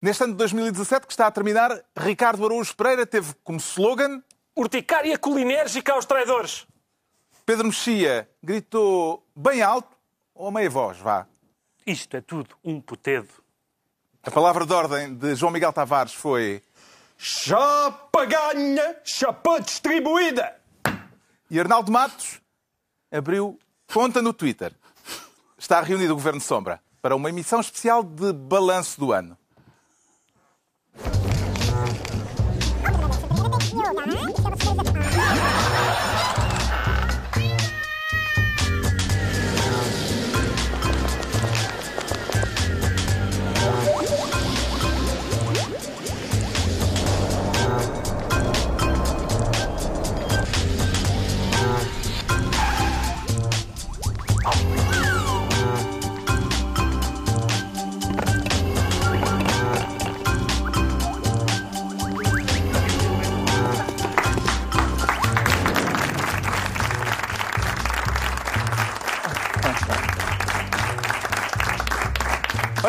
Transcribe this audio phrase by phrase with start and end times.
[0.00, 4.22] Neste ano de 2017, que está a terminar, Ricardo Araújo Pereira teve como slogan
[4.54, 6.66] Urticária colinérgica aos traidores.
[7.44, 9.96] Pedro Mexia gritou bem alto
[10.34, 11.26] ou a meia voz, vá.
[11.86, 13.28] Isto é tudo um putedo.
[14.22, 16.62] A palavra de ordem de João Miguel Tavares foi
[17.16, 20.60] Chapa ganha, chapa distribuída.
[21.50, 22.40] E Arnaldo Matos
[23.10, 23.58] abriu
[23.92, 24.72] conta no Twitter.
[25.56, 29.36] Está reunido o Governo Sombra para uma emissão especial de balanço do ano.
[31.00, 31.37] Thank you.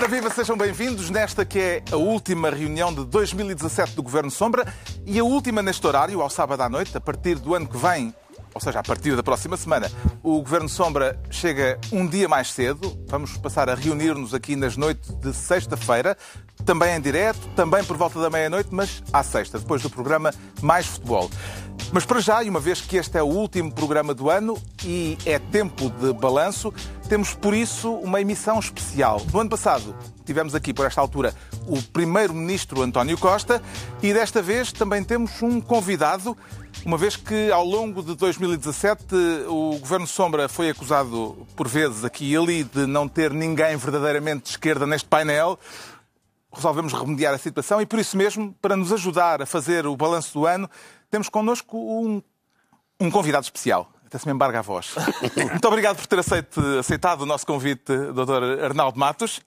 [0.10, 4.66] Viva, sejam bem-vindos nesta que é a última reunião de 2017 do Governo Sombra
[5.06, 8.12] e a última neste horário, ao sábado à noite, a partir do ano que vem,
[8.52, 9.92] ou seja, a partir da próxima semana,
[10.24, 13.00] o Governo Sombra chega um dia mais cedo.
[13.08, 16.18] Vamos passar a reunir-nos aqui nas noites de sexta-feira,
[16.66, 20.88] também em direto, também por volta da meia-noite, mas à sexta, depois do programa Mais
[20.88, 21.30] Futebol.
[21.92, 25.18] Mas para já, e uma vez que este é o último programa do ano e
[25.26, 26.74] é tempo de balanço,
[27.10, 29.20] temos por isso uma emissão especial.
[29.34, 31.34] No ano passado tivemos aqui, por esta altura,
[31.68, 33.62] o primeiro-ministro António Costa
[34.02, 36.38] e desta vez também temos um convidado,
[36.86, 39.16] uma vez que ao longo de 2017
[39.48, 44.44] o Governo Sombra foi acusado por vezes aqui e ali de não ter ninguém verdadeiramente
[44.44, 45.60] de esquerda neste painel
[46.54, 50.34] resolvemos remediar a situação e, por isso mesmo, para nos ajudar a fazer o balanço
[50.34, 50.70] do ano,
[51.10, 52.22] temos connosco um,
[53.00, 53.92] um convidado especial.
[54.10, 54.96] Até se me embarga a voz.
[55.38, 56.18] Muito obrigado por ter
[56.80, 58.64] aceitado o nosso convite, Dr.
[58.66, 59.40] Arnaldo Matos.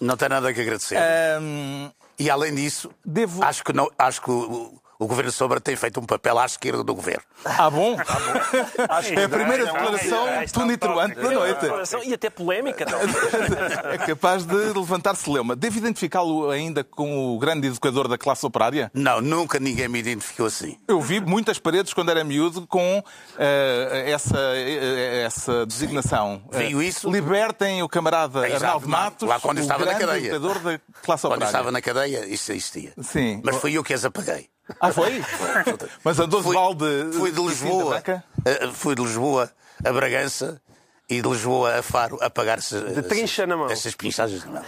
[0.00, 0.96] Não tem nada que agradecer.
[1.42, 4.30] Um, E além disso, devo- acho que, não, acho que
[5.04, 7.22] o, Governo Sombra tem feito um papel à esquerda do Governo.
[7.44, 7.96] Ah, bom?
[9.16, 11.66] É a primeira declaração tonitruante da noite.
[12.04, 12.86] E até polémica?
[13.84, 15.54] É capaz de levantar celeuma.
[15.54, 18.90] Devo identificá-lo ainda como o grande educador da classe operária?
[18.94, 20.78] Não, nunca ninguém me identificou assim.
[20.88, 23.02] Eu vi muitas paredes quando era miúdo com
[23.38, 26.42] eh, essa, eh, essa designação.
[26.52, 27.10] Eh, isso?
[27.10, 30.28] Libertem o camarada Exato, Arnaldo Matos, lá quando o estava na grande cadeia.
[30.28, 31.46] educador da classe Quando operária.
[31.46, 32.92] estava na cadeia, isso existia.
[33.02, 33.40] Sim.
[33.44, 34.48] Mas fui eu que as apaguei.
[34.80, 35.22] Ah, foi?
[36.02, 38.02] Mas andou de balde fui de Lisboa,
[38.44, 39.50] eh, fui de Lisboa
[39.84, 40.60] a Bragança
[41.08, 43.70] e de Lisboa a Faro a pagar-se De trincha na mão.
[43.70, 44.44] essas pinchagens.
[44.46, 44.62] Não.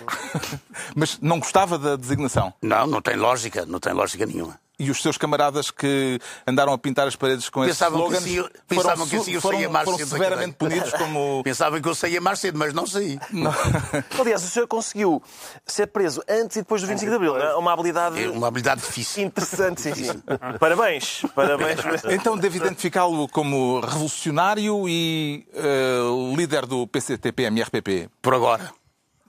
[0.94, 2.52] Mas não gostava da designação.
[2.60, 4.58] não, não tem lógica, não tem lógica nenhuma.
[4.78, 8.24] E os seus camaradas que andaram a pintar as paredes com esses Pensavam que slogans
[8.24, 11.40] assim eu- foram, pensavam que assim eu foram, saía mais foram cedo severamente punidos como...
[11.44, 13.18] Pensavam que eu saía mais cedo, mas não saí.
[14.20, 15.22] Aliás, o senhor conseguiu
[15.66, 17.36] ser preso antes e depois do 25 de Abril.
[17.38, 19.22] É uma habilidade É uma habilidade difícil.
[19.24, 20.22] interessante, sim, sim.
[20.60, 21.80] Parabéns, parabéns.
[22.10, 26.00] Então devo identificá-lo como revolucionário e eh,
[26.36, 28.08] líder do PCTP-MRPP.
[28.20, 28.70] Por agora.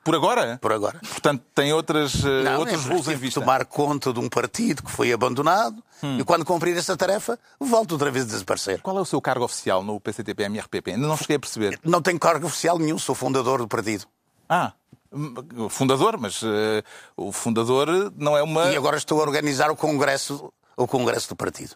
[0.07, 0.57] Por agora?
[0.62, 1.00] Por agora.
[1.00, 3.41] Portanto, tem outras, eh, Não, outros é, voos em que vista.
[3.41, 6.18] tomar conta de um partido que foi abandonado Hum.
[6.19, 8.81] e quando cumprir essa tarefa, volto outra vez a desaparecer.
[8.81, 10.91] Qual é o seu cargo oficial no PCTP-MRPP?
[10.91, 11.78] Ainda não cheguei a perceber.
[11.84, 14.06] Não tenho cargo oficial nenhum, sou fundador do partido.
[14.47, 14.72] Ah,
[15.12, 16.81] hum, fundador, mas eh,
[17.17, 18.72] o fundador não é uma...
[18.72, 21.75] E agora estou a organizar o congresso, o congresso do partido.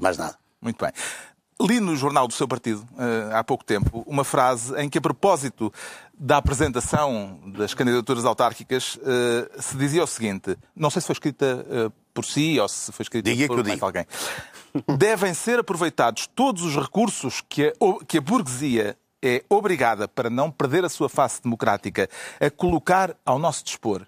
[0.00, 0.36] Mais nada.
[0.60, 0.92] Muito bem.
[1.60, 5.00] Li no jornal do seu partido, eh, há pouco tempo, uma frase em que, a
[5.00, 5.72] propósito
[6.16, 11.66] da apresentação das candidaturas autárquicas, eh, se dizia o seguinte: não sei se foi escrita
[11.68, 14.06] eh, por si ou se foi escrita Diga por mais alguém.
[14.96, 17.72] Devem ser aproveitados todos os recursos que a,
[18.06, 22.08] que a burguesia é obrigada, para não perder a sua face democrática,
[22.40, 24.06] a colocar ao nosso dispor.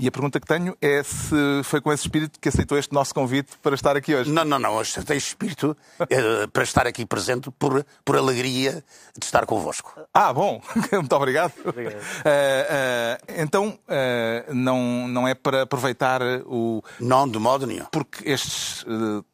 [0.00, 3.14] E a pergunta que tenho é se foi com esse espírito que aceitou este nosso
[3.14, 4.30] convite para estar aqui hoje.
[4.30, 4.76] Não, não, não.
[4.76, 5.76] Hoje tenho espírito
[6.08, 8.82] eh, para estar aqui presente por, por alegria
[9.14, 10.00] de estar convosco.
[10.14, 11.52] Ah, bom, muito obrigado.
[11.76, 16.82] Eh, eh, então, eh, não, não é para aproveitar o.
[16.98, 17.84] Não, de modo nenhum.
[17.92, 18.86] Porque estes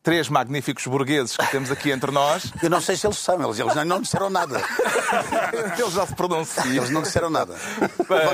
[0.02, 3.58] três magníficos burgueses que temos aqui entre nós, Eu não sei se eles são, eles,
[3.60, 4.60] eles não, não disseram nada.
[5.78, 6.74] eles já se pronunciam.
[6.74, 7.54] Eles não disseram nada.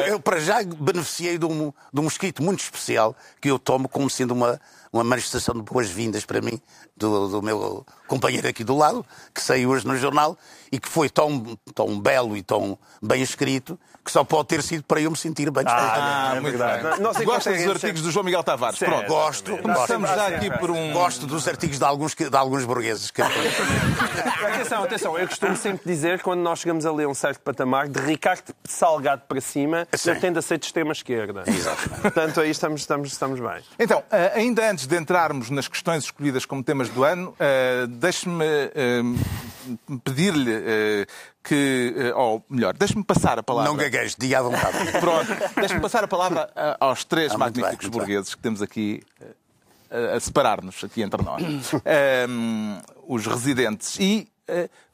[0.06, 4.08] Eu, para já, beneficiei de um, de um escrito muito especial que eu tomo como
[4.08, 4.60] sendo uma,
[4.92, 6.60] uma manifestação de boas-vindas para mim,
[6.96, 9.04] do, do meu companheiro aqui do lado,
[9.34, 10.38] que saiu hoje no jornal
[10.70, 14.82] e que foi tão, tão belo e tão bem escrito que só pode ter sido
[14.84, 15.62] para eu me sentir bem.
[15.66, 17.24] Ah, É muito bem.
[17.24, 18.78] Gosta é dos artigos do João Miguel Tavares?
[18.78, 18.90] Certo.
[18.90, 19.08] Pronto.
[19.08, 20.30] Gosto, Começamos gosto.
[20.30, 20.92] já aqui por um...
[20.92, 23.10] Gosto dos artigos de alguns, de alguns burgueses.
[23.10, 23.22] Que...
[24.42, 27.88] Atenção, atenção, eu costumo sempre dizer que quando nós chegamos a ler um certo patamar,
[27.88, 30.10] de Ricardo Salgado para cima, Sim.
[30.10, 31.44] eu tendo a ser de extrema-esquerda.
[31.46, 32.00] Exatamente.
[32.00, 33.62] Portanto, aí estamos, estamos, estamos bem.
[33.78, 38.44] Então, eh, ainda antes de entrarmos nas questões escolhidas como temas do ano, eh, deixe-me
[38.44, 39.02] eh,
[40.04, 41.06] pedir-lhe
[41.42, 43.70] que, eh, ou melhor, deixe-me passar a palavra.
[43.70, 44.92] Não gaguejes, diga à vontade.
[45.00, 47.90] Pronto, deixe-me passar a palavra a- aos três Ah, bem, magníficos bem.
[47.98, 49.02] burgueses que temos aqui
[49.90, 51.42] eh, a, separar-nos aqui entre nós.
[51.84, 52.78] Ehm,
[53.08, 53.98] os residentes.
[53.98, 54.31] E eh,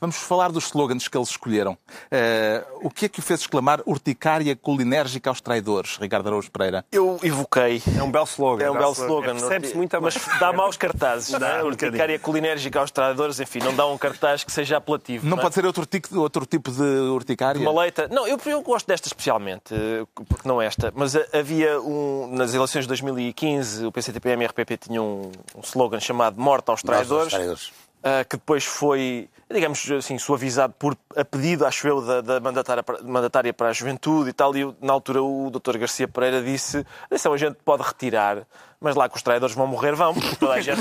[0.00, 1.76] vamos falar dos slogans que eles escolheram.
[2.10, 6.84] Eh, o que é que o fez exclamar urticária colinérgica aos traidores, Ricardo Araújo Pereira?
[6.90, 7.82] Eu evoquei.
[7.96, 8.64] É um belo slogan.
[8.64, 9.36] É um belo slogan.
[9.36, 11.62] Percebe-se muito a Mas dá maus cartazes, não é?
[11.62, 15.26] um Urticária culinérgica aos traidores, enfim, não dá um cartaz que seja apelativo.
[15.26, 15.40] Não é?
[15.40, 17.60] pode ser outro tipo, outro tipo de urticária?
[17.60, 18.08] Uma leita.
[18.08, 22.28] Não, eu, eu gosto desta especialmente, eh, porque não esta, mas eh, havia um.
[22.32, 26.70] Nas eleições de 2015, o PCTP e o MRPP tinham um, um slogan chamado Morte
[26.70, 27.32] aos traidores.
[27.32, 27.72] traidores.
[28.02, 32.82] Ah, que depois foi, digamos assim, suavizado por a pedido, acho eu, da, da mandatária,
[32.82, 34.56] para- mandatária para a juventude e tal.
[34.56, 35.78] E na altura o Dr.
[35.78, 38.46] Garcia Pereira disse: atenção, a gente pode retirar,
[38.80, 40.80] mas lá que os traidores vão morrer, vão, porque toda a gente,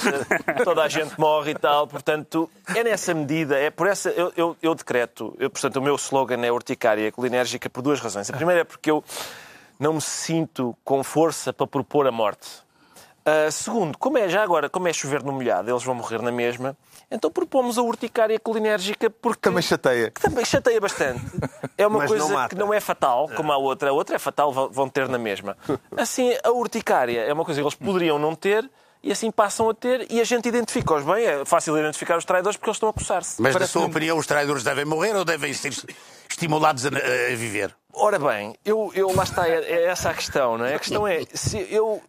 [0.64, 1.88] toda a gente morre e tal.
[1.88, 4.10] Portanto, é nessa medida, é por essa.
[4.12, 8.30] Eu, eu, eu decreto, eu, portanto, o meu slogan é urticária colinérgica por duas razões.
[8.30, 9.04] A primeira é porque eu
[9.80, 12.67] não me sinto com força para propor a morte.
[13.28, 16.32] Uh, segundo, como é já agora, como é chover no molhado, eles vão morrer na
[16.32, 16.78] mesma,
[17.12, 20.12] então propomos a urticária colinérgica porque Também chateia.
[20.12, 21.20] que também chateia bastante.
[21.78, 23.90] É uma Mas coisa não que não é fatal, como a outra.
[23.90, 25.56] A outra é fatal, vão- ter na mesma.
[25.96, 28.68] Assim, a urticária é uma coisa que eles poderiam não ter
[29.04, 31.24] e assim passam a ter e a gente identifica-os bem.
[31.26, 33.40] É fácil identificar os traidores porque eles estão a coçar-se.
[33.42, 35.72] Mas, na Parece sua um- opinião, os traidores devem morrer ou devem ser
[36.30, 37.76] estimulados a, a viver?
[37.94, 40.76] Ora bem, eu, eu lá está, é, é essa a questão, não é?
[40.76, 42.02] A questão é, se eu,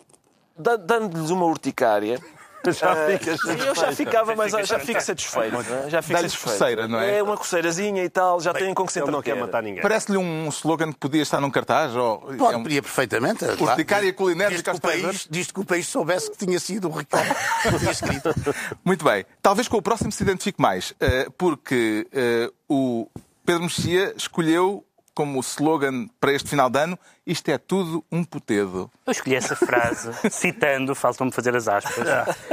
[0.58, 2.19] dando-lhes uma urticária,
[2.72, 5.56] Já ah, ficas eu já ficava mais, já fico satisfeito.
[5.56, 5.90] é?
[5.90, 6.58] Já fico Dá-lhes satisfeito.
[6.58, 7.19] coceira, não é?
[7.19, 9.81] É uma coceirazinha e tal, já têm com que se Ele não quer matar ninguém.
[9.81, 11.94] Parece-lhe um slogan que podia estar num cartaz?
[11.94, 12.19] Ou...
[12.19, 13.44] Pode, é um- podia perfeitamente.
[13.44, 13.62] claro.
[13.62, 17.78] Urticária que, o país, desde que o país soubesse que tinha sido o Ricardo que
[17.78, 18.34] tinha escrito.
[18.84, 19.25] Muito bem.
[19.40, 23.08] Talvez com o próximo se identifique mais, eh, porque eh, o
[23.46, 24.84] Pedro Mexia escolheu
[25.14, 26.99] como slogan para este final de ano
[27.30, 28.90] isto é tudo um putedo.
[29.06, 32.06] Eu escolhi essa frase citando, faltam-me fazer as aspas,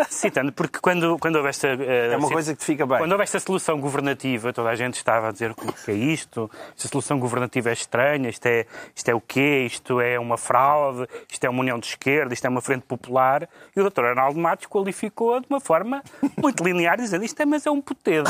[0.09, 1.67] citando, porque quando, quando houve esta.
[1.69, 2.97] eh, É uma coisa que te fica bem.
[2.97, 6.49] Quando houve esta solução governativa, toda a gente estava a dizer o que é isto,
[6.77, 9.65] esta solução governativa é estranha, isto é, isto é o quê?
[9.65, 13.47] Isto é uma fraude, isto é uma união de esquerda, isto é uma frente popular.
[13.75, 14.05] E o Dr.
[14.05, 16.03] Arnaldo Matos qualificou de uma forma
[16.37, 18.29] muito linear, dizendo isto é, mas é um putedo.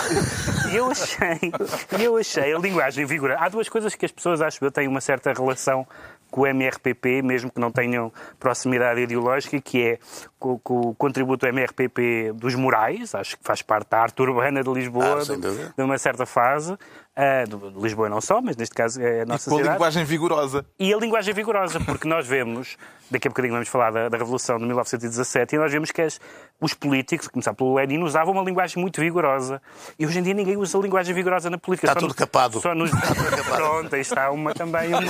[0.72, 1.52] E eu achei,
[2.00, 3.40] eu achei a linguagem vigorosa.
[3.40, 5.88] Há duas coisas que as pessoas, acho eu, têm uma certa relação
[6.36, 10.00] com o MRPP, mesmo que não tenham proximidade ideológica, que é
[10.46, 14.64] com, com o contributo do MRPP dos Morais, acho que faz parte da arte urbana
[14.64, 16.78] de Lisboa, Ah, de, uma certa fase,
[17.16, 19.76] ah, de Lisboa não só, mas neste caso é a E nossa com a cidade.
[19.76, 20.66] linguagem vigorosa.
[20.80, 22.78] E a linguagem vigorosa, porque nós vemos,
[23.10, 26.20] daqui a bocadinho vamos falar da, da Revolução de 1917, e nós vemos que as-
[26.62, 29.62] os políticos, a começar pelo Lenin, usavam uma linguagem muito vigorosa.
[29.98, 31.88] E hoje em dia ninguém usa linguagem vigorosa na política.
[31.88, 32.60] Está Só tudo no- capado.
[32.62, 32.92] Só nos...
[32.92, 35.02] Pronto, aí está uma, também uma,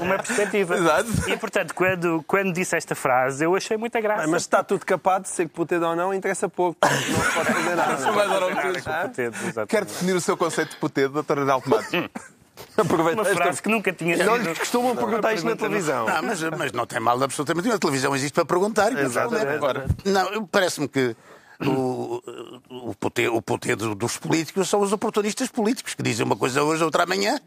[0.00, 0.76] uma perspectiva.
[0.76, 1.08] Exato.
[1.28, 4.22] E, portanto, quando, quando disse esta frase, eu achei muita graça.
[4.22, 6.78] Bem, mas está tudo capado, ser putedo ou não, interessa pouco.
[6.82, 6.90] Não
[7.22, 8.12] se pode fazer nada.
[8.12, 8.82] Mais ou Nada menos.
[8.82, 9.68] com o putedo, exatamente.
[9.70, 11.38] Quer definir o seu conceito de putedo, Dr.
[11.40, 11.90] Arnaldo Matos?
[12.76, 14.26] Aproveita Uma frase que nunca tinha sido...
[14.26, 16.06] Não lhes costumam perguntar isto na televisão.
[16.06, 17.76] Não, mas, mas não tem mal absolutamente nenhum.
[17.76, 19.60] A televisão existe para perguntar e Exatamente.
[20.06, 21.14] Não, parece-me que
[21.60, 22.22] o,
[22.70, 26.62] o, poder, o poder do- dos políticos são os oportunistas políticos, que dizem uma coisa
[26.62, 27.38] hoje, outra amanhã,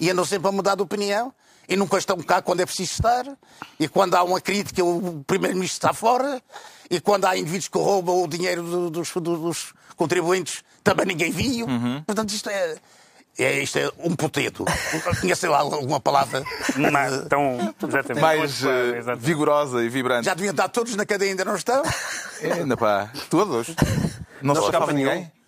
[0.00, 1.32] e andam sempre a mudar de opinião,
[1.68, 3.24] e nunca estão cá quando é preciso estar,
[3.78, 6.42] e quando há uma crítica, o Primeiro-Ministro está fora,
[6.90, 11.30] e quando há indivíduos que roubam o dinheiro do- dos, do- dos contribuintes, também ninguém
[11.30, 11.66] viu.
[12.06, 12.76] Portanto, isto é.
[13.38, 14.62] É, isto é um potedo.
[15.22, 16.44] Tinha, sei lá, alguma palavra.
[16.76, 18.20] Mas, exatamente.
[18.20, 19.24] Mais Exatamente.
[19.24, 20.26] vigorosa e vibrante.
[20.26, 21.82] Já deviam estar todos na cadeia, ainda não estão?
[22.42, 23.68] É, Ainda pá, todos.
[24.42, 25.32] Não, se escapa ninguém?
[25.34, 25.41] Ah,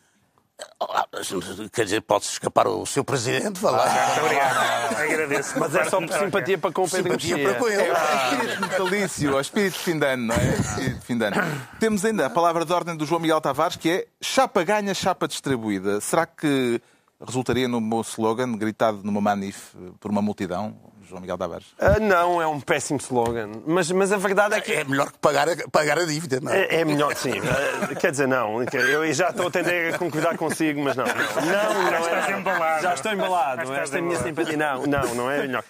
[1.73, 3.87] Quer dizer, pode-se escapar o seu presidente, vá lá.
[3.87, 4.97] Muito obrigado.
[4.97, 5.59] Agradeço.
[5.59, 7.51] Mas é só por simpatia para com o Pedro Simpatia Mexia.
[7.51, 7.83] para com ele.
[7.83, 10.55] É o espírito natalício, o espírito de fim de ano, não é?
[10.55, 11.37] Espírito de fim de ano.
[11.81, 15.27] Temos ainda a palavra de ordem do João Miguel Tavares, que é chapa ganha, chapa
[15.27, 16.01] distribuída.
[16.01, 16.81] Será que
[17.25, 20.77] resultaria no meu slogan, gritado numa manif por uma multidão?
[21.09, 21.67] João Miguel Tavares?
[21.79, 23.51] Ah, não, é um péssimo slogan.
[23.67, 24.73] Mas, mas a verdade é que.
[24.73, 26.65] É melhor que pagar a, pagar a dívida, não é?
[26.65, 27.33] É, é melhor, sim.
[27.45, 28.63] Ah, Quer dizer, não.
[28.63, 31.05] Eu já estou a tender a concordar consigo, mas não.
[31.05, 32.33] Não, não, não estás é.
[32.33, 32.83] embalado.
[32.83, 33.57] Já estou embalado.
[33.57, 34.57] Já estás Esta é a minha simpatia.
[34.57, 35.65] Não, não, não é melhor.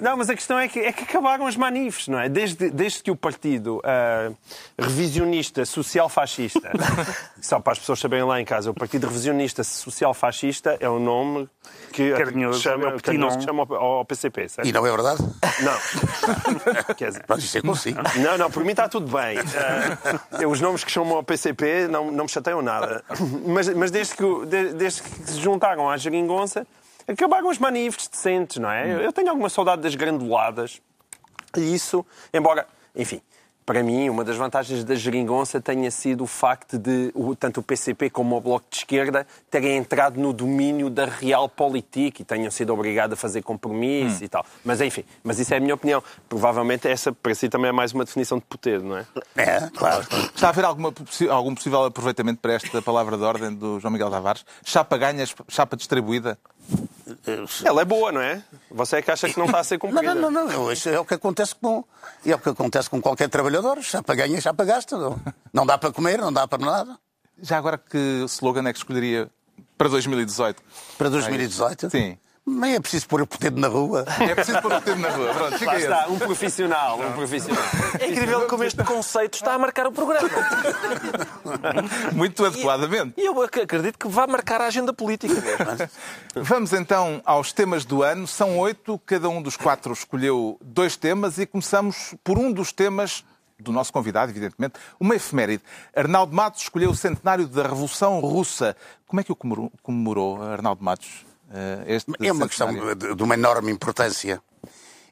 [0.00, 2.28] Não, mas a questão é que, é que acabaram as manifes, não é?
[2.28, 4.30] Desde, desde que o partido ah,
[4.78, 6.70] revisionista social-fascista,
[7.40, 11.48] só para as pessoas saberem lá em casa, o partido revisionista social-fascista é o nome
[11.92, 14.66] que, Carinhoso, que chama, é o carinhoso que chama ao, ao PCP, certo?
[14.80, 15.22] Não é verdade?
[15.62, 16.94] Não.
[16.96, 18.00] Quer dizer, Pronto, isso é consigo.
[18.18, 19.38] não, não, por mim está tudo bem.
[19.38, 23.04] Ah, os nomes que chamam ao PCP não, não me chateiam nada.
[23.46, 26.66] Mas, mas desde, que, de- desde que se juntaram à geringonça,
[27.06, 29.04] acabaram os manifes decentes, não é?
[29.04, 30.80] Eu tenho alguma saudade das granduladas.
[31.56, 33.20] E isso, embora, enfim,
[33.70, 37.62] para mim, uma das vantagens da geringonça tenha sido o facto de o- tanto o
[37.62, 42.74] PCP como o Bloco de Esquerda terem entrado no domínio da realpolitik e tenham sido
[42.74, 44.44] obrigados a fazer compromisso e tal.
[44.64, 46.02] Mas enfim, mas isso é a minha opinião.
[46.28, 49.06] Provavelmente essa, para si, também é mais uma definição de poder, não é?
[49.36, 50.04] É, claro.
[50.34, 50.92] Está a haver alguma
[51.30, 54.44] algum possível aproveitamento para esta palavra de ordem do João Miguel Tavares?
[54.64, 56.36] Chapa ganha, chapa distribuída?
[57.64, 58.42] Ela é boa, não é?
[58.70, 60.14] Você é que acha que não está a ser Não, cumprida.
[60.14, 60.72] não, não, não.
[60.72, 61.84] Isso é o que acontece com,
[62.24, 63.80] é o que acontece com qualquer trabalhador.
[63.80, 64.96] Já para ganha, já para gasta.
[64.96, 65.20] Não,
[65.52, 66.98] não dá para comer, não dá para nada.
[67.42, 69.30] Já agora que slogan é que escolheria
[69.78, 70.62] para 2018?
[70.98, 71.90] Para 2018?
[71.90, 72.18] Sim.
[72.50, 74.04] Nem é preciso pôr o potente na rua.
[74.20, 75.32] É preciso pôr o tempo na rua.
[75.32, 77.62] Pronto, fica Lá está, um profissional, um profissional.
[77.98, 80.28] É incrível como este conceito está a marcar o programa.
[82.12, 83.14] Muito adequadamente.
[83.16, 85.90] E eu ac- acredito que vai marcar a agenda política mesmo.
[86.36, 88.26] Vamos então aos temas do ano.
[88.26, 93.24] São oito, cada um dos quatro escolheu dois temas e começamos por um dos temas
[93.58, 95.62] do nosso convidado, evidentemente, uma efeméride.
[95.94, 98.74] Arnaldo Matos escolheu o centenário da Revolução Russa.
[99.06, 101.26] Como é que o comemorou, comemorou Arnaldo Matos?
[101.50, 104.40] Eh, Este É uma questão de, de uma enorme importância.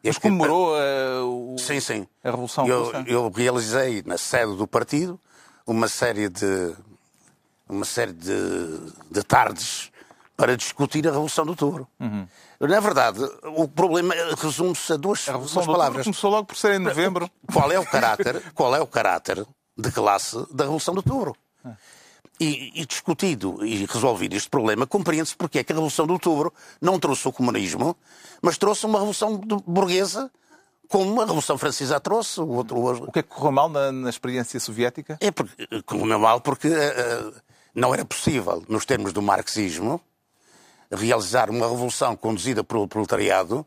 [0.03, 2.07] Este- comemorou eh, o- Sim, sim.
[2.23, 3.05] a Revolução eu, Russa?
[3.07, 5.21] eu realizei na sede do partido
[5.67, 6.75] uma série de
[7.69, 9.91] uma série de, de tardes
[10.37, 11.87] para discutir a Revolução do Touro.
[12.61, 15.33] Na verdade, o problema resume-se a duas, Uhum.
[15.35, 16.05] A Revolução duas palavras.
[16.05, 17.29] Começou logo por ser em novembro.
[17.53, 19.45] Qual é o caráter, qual é o caráter
[19.77, 21.37] de classe da Revolução do Touro?
[22.41, 26.55] E, e discutido e resolvido este problema, compreende-se porque é que a Revolução de Outubro
[26.81, 27.97] não trouxe o comunismo,
[28.41, 30.31] mas trouxe uma revolução burguesa,
[30.89, 32.41] como a Revolução Francesa a trouxe.
[32.41, 35.19] O outro, O que é que correu mal na, na experiência soviética?
[35.21, 37.33] é porque, como é mal, porque eh, eh,
[37.75, 40.01] não era possível, nos termos do marxismo,
[40.91, 43.67] realizar uma revolução conduzida pelo proletariado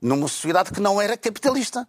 [0.00, 1.86] numa sociedade que não era capitalista,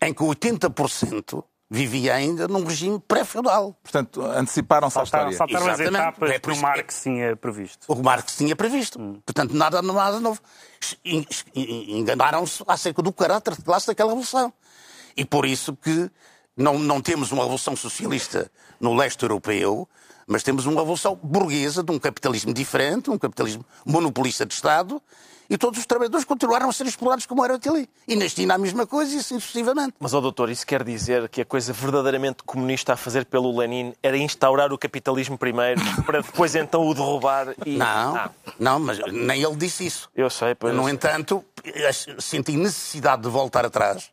[0.00, 3.76] em que 80% vivia ainda num regime pré-feudal.
[3.82, 5.54] Portanto, anteciparam-se à Saltaram, história.
[5.54, 7.84] saltaram as etapas É que o Marx tinha previsto.
[7.86, 8.98] O Marx tinha previsto.
[9.24, 10.40] Portanto, nada, nada novo.
[11.04, 11.24] En-
[11.54, 14.52] en- Enganaram-se acerca do caráter de classe daquela revolução.
[15.16, 16.10] E por isso que
[16.56, 18.50] não, não temos uma revolução socialista
[18.80, 19.88] no leste europeu,
[20.26, 25.00] mas temos uma revolução burguesa de um capitalismo diferente, um capitalismo monopolista de Estado,
[25.50, 27.90] e todos os trabalhadores continuaram a ser explorados como eram até ali.
[28.06, 29.94] E na China a mesma coisa e assim sucessivamente.
[29.98, 33.92] Mas, ó doutor, isso quer dizer que a coisa verdadeiramente comunista a fazer pelo Lenin
[34.00, 37.76] era instaurar o capitalismo primeiro, para depois então o derrubar e...
[37.76, 40.08] Não, Ah, não, mas nem ele disse isso.
[40.14, 40.74] eu sei, pois...
[40.74, 41.44] No entanto,
[42.20, 44.10] senti necessidade de voltar atrás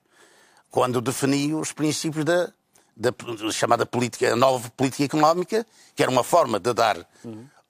[0.71, 2.51] quando defini os princípios da,
[2.95, 3.13] da
[3.51, 5.65] chamada política, a nova política económica,
[5.95, 6.97] que era uma forma de dar,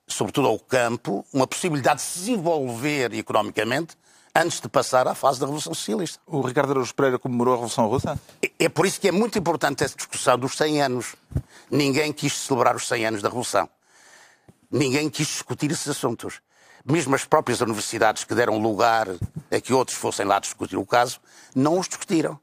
[0.07, 3.95] sobretudo ao campo, uma possibilidade de se desenvolver economicamente
[4.33, 6.19] antes de passar à fase da Revolução Socialista.
[6.27, 8.19] O Ricardo Araújo Pereira comemorou a Revolução Russa?
[8.41, 11.15] É- É por isso que é muito importante essa discussão dos 100 anos.
[11.69, 13.67] Ninguém quis celebrar os 100 anos da Revolução.
[14.71, 16.39] Ninguém quis discutir esses assuntos.
[16.85, 19.07] Mesmo as próprias universidades que deram lugar
[19.51, 21.19] a que outros fossem lá discutir o caso,
[21.55, 22.39] não os discutiram.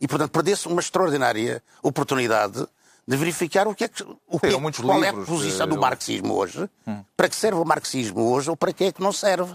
[0.00, 2.66] E, portanto, perdeu-se uma extraordinária oportunidade
[3.06, 5.66] de verificar o que é que, o que é- muitos qual é a livros, posição
[5.66, 6.68] do marxismo hoje,
[7.16, 9.52] para que serve o marxismo hoje ou para que é que não serve.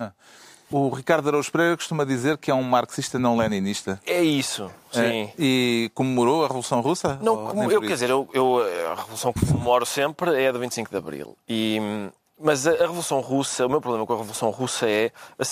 [0.72, 4.00] O Ricardo Araújo Pereira costuma dizer que é um marxista não leninista.
[4.06, 5.00] É isso, sim.
[5.01, 7.18] Eh, E comemorou a Revolução Russa?
[7.24, 8.60] Não, como- eu, quer dizer, eu, eu-
[8.91, 11.36] a revolução que comemoro sempre é a do 25 de Abril.
[11.48, 15.12] E, hum, mas a, a Revolução Russa, o meu problema com a Revolução Russa é,
[15.39, 15.44] a,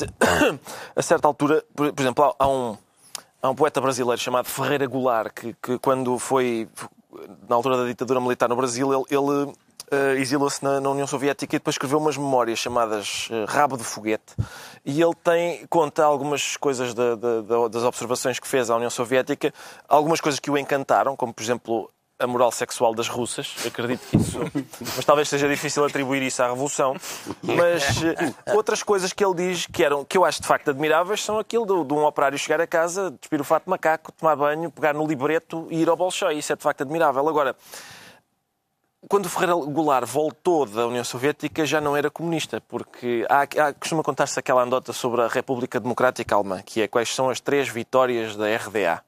[0.95, 2.77] a certa altura, por, por exemplo, há, há um,
[3.41, 6.69] há um poeta brasileiro chamado Ferreira Goulart, que, que quando foi,
[7.49, 9.53] na altura da ditadura militar no Brasil, ele, ele
[9.91, 13.83] eh, exilou-se na, na União Soviética e depois escreveu umas memórias chamadas eh, Rabo de
[13.83, 14.35] Foguete.
[14.85, 18.89] E ele tem, conta algumas coisas da- da- da- das observações que fez à União
[18.89, 19.53] Soviética,
[19.87, 23.55] algumas coisas que o encantaram, como por exemplo a moral sexual das russas.
[23.65, 24.39] Acredito que isso.
[24.95, 26.95] Mas talvez seja difícil atribuir isso à revolução.
[27.43, 31.23] Mas eh, outras coisas que ele diz que, eram, que eu acho de facto admiráveis
[31.23, 34.35] são aquilo de, de um operário chegar a casa, despir o fato de macaco, tomar
[34.35, 36.37] banho, pegar no libreto e ir ao Bolshoi.
[36.37, 37.27] Isso é de facto admirável.
[37.27, 37.55] Agora,
[39.07, 43.73] quando o Ferreira Goulart voltou da União Soviética, já não era comunista, porque há, há,
[43.73, 47.69] costuma contar-se aquela andota sobre a República Democrática Alemã, que é quais são as três
[47.69, 49.03] vitórias da RDA.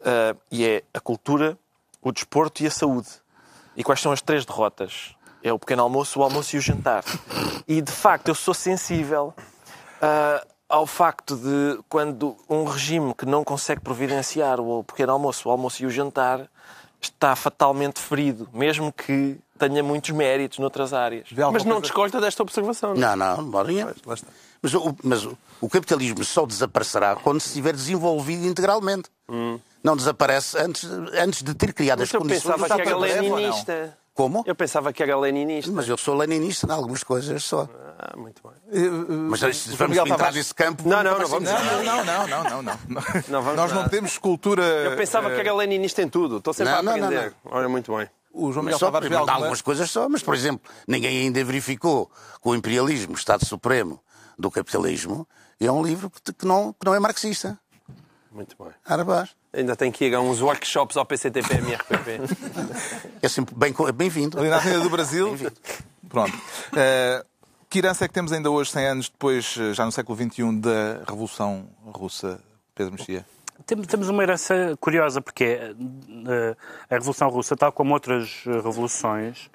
[0.00, 1.56] Uh, e é a cultura,
[2.04, 3.08] o desporto e a saúde.
[3.76, 5.16] E quais são as três derrotas?
[5.42, 7.02] É o pequeno almoço, o almoço e o jantar.
[7.66, 9.34] E, de facto, eu sou sensível
[10.00, 15.52] uh, ao facto de, quando um regime que não consegue providenciar o pequeno almoço, o
[15.52, 16.48] almoço e o jantar,
[17.00, 21.28] está fatalmente ferido, mesmo que tenha muitos méritos noutras áreas.
[21.52, 22.94] Mas não desconta desta observação.
[22.94, 23.94] Não, não, não Borinha.
[24.06, 29.10] Mas, o, mas o, o, capitalismo só desaparecerá quando se estiver desenvolvido integralmente.
[29.28, 29.58] Hum.
[29.84, 32.44] Não desaparece antes, antes de ter criado mas as condições.
[32.46, 33.98] Eu pensava que era leninista.
[34.14, 34.44] Como?
[34.46, 35.70] Eu pensava que era leninista.
[35.70, 37.68] Mas eu sou leninista em algumas coisas só.
[37.98, 38.88] Ah, muito bem.
[39.28, 39.40] Mas
[39.76, 40.36] vamos entrar Tavares...
[40.36, 40.88] nesse campo.
[40.88, 41.50] Não, não, não vamos.
[41.50, 42.78] Não, não, não, não, não, não.
[43.28, 44.62] não vamos Nós não temos cultura.
[44.62, 46.38] Eu pensava que era leninista em tudo.
[46.38, 47.34] Estou sempre não, a aprender.
[47.44, 48.08] Não, não, Olha, muito bem.
[48.32, 49.36] O João Miguel só, Tavares alguma...
[49.36, 52.10] algumas coisas só, mas, por exemplo, ninguém ainda verificou
[52.42, 54.00] que o imperialismo, o Estado Supremo
[54.38, 55.28] do capitalismo,
[55.60, 57.58] é um livro que não, que não é marxista.
[58.32, 58.72] Muito bem.
[58.84, 59.30] Arabás.
[59.54, 62.20] Ainda tem que ir a uns workshops ao PCTP, MRPP.
[63.22, 64.36] é sempre bem-vindo.
[64.36, 65.36] Bem Ali na Avenida do Brasil.
[66.08, 66.34] Pronto.
[66.36, 67.24] Uh,
[67.74, 70.60] que herança é que temos ainda hoje, 100 anos depois, eh, já no século XXI,
[70.60, 72.40] da Revolução Russa,
[72.72, 73.26] Pedro Mexia?
[73.66, 76.56] Temos uma herança curiosa, porque eh,
[76.88, 79.50] a Revolução Russa, tal como outras revoluções,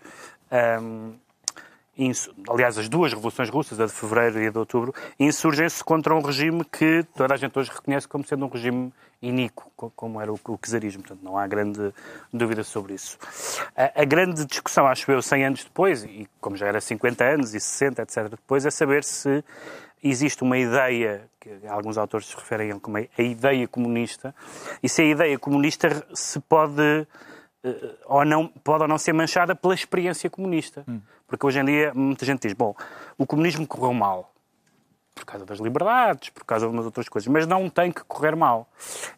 [0.81, 1.13] um,
[2.47, 6.21] aliás, as duas revoluções russas, a de fevereiro e a de outubro, insurgem-se contra um
[6.21, 10.39] regime que toda a gente hoje reconhece como sendo um regime iníquo, como era o,
[10.61, 11.03] czarismo.
[11.03, 11.93] Portanto, não há grande
[12.31, 13.17] dúvida sobre isso.
[13.75, 17.53] A, a, grande discussão, acho eu, 100 anos depois, e como já era 50 anos
[17.53, 19.43] e 60, etc., depois, é saber se
[20.01, 24.33] existe uma ideia, que alguns autores se referem a como a ideia comunista,
[24.81, 27.05] e se a ideia comunista se pode
[28.05, 30.83] ou não, pode ou não ser manchada pela experiência comunista.
[30.87, 31.01] Hum.
[31.27, 32.75] Porque hoje em dia muita gente diz, bom,
[33.17, 34.33] o comunismo correu mal
[35.13, 38.35] por causa das liberdades, por causa de umas outras coisas, mas não tem que correr
[38.35, 38.67] mal.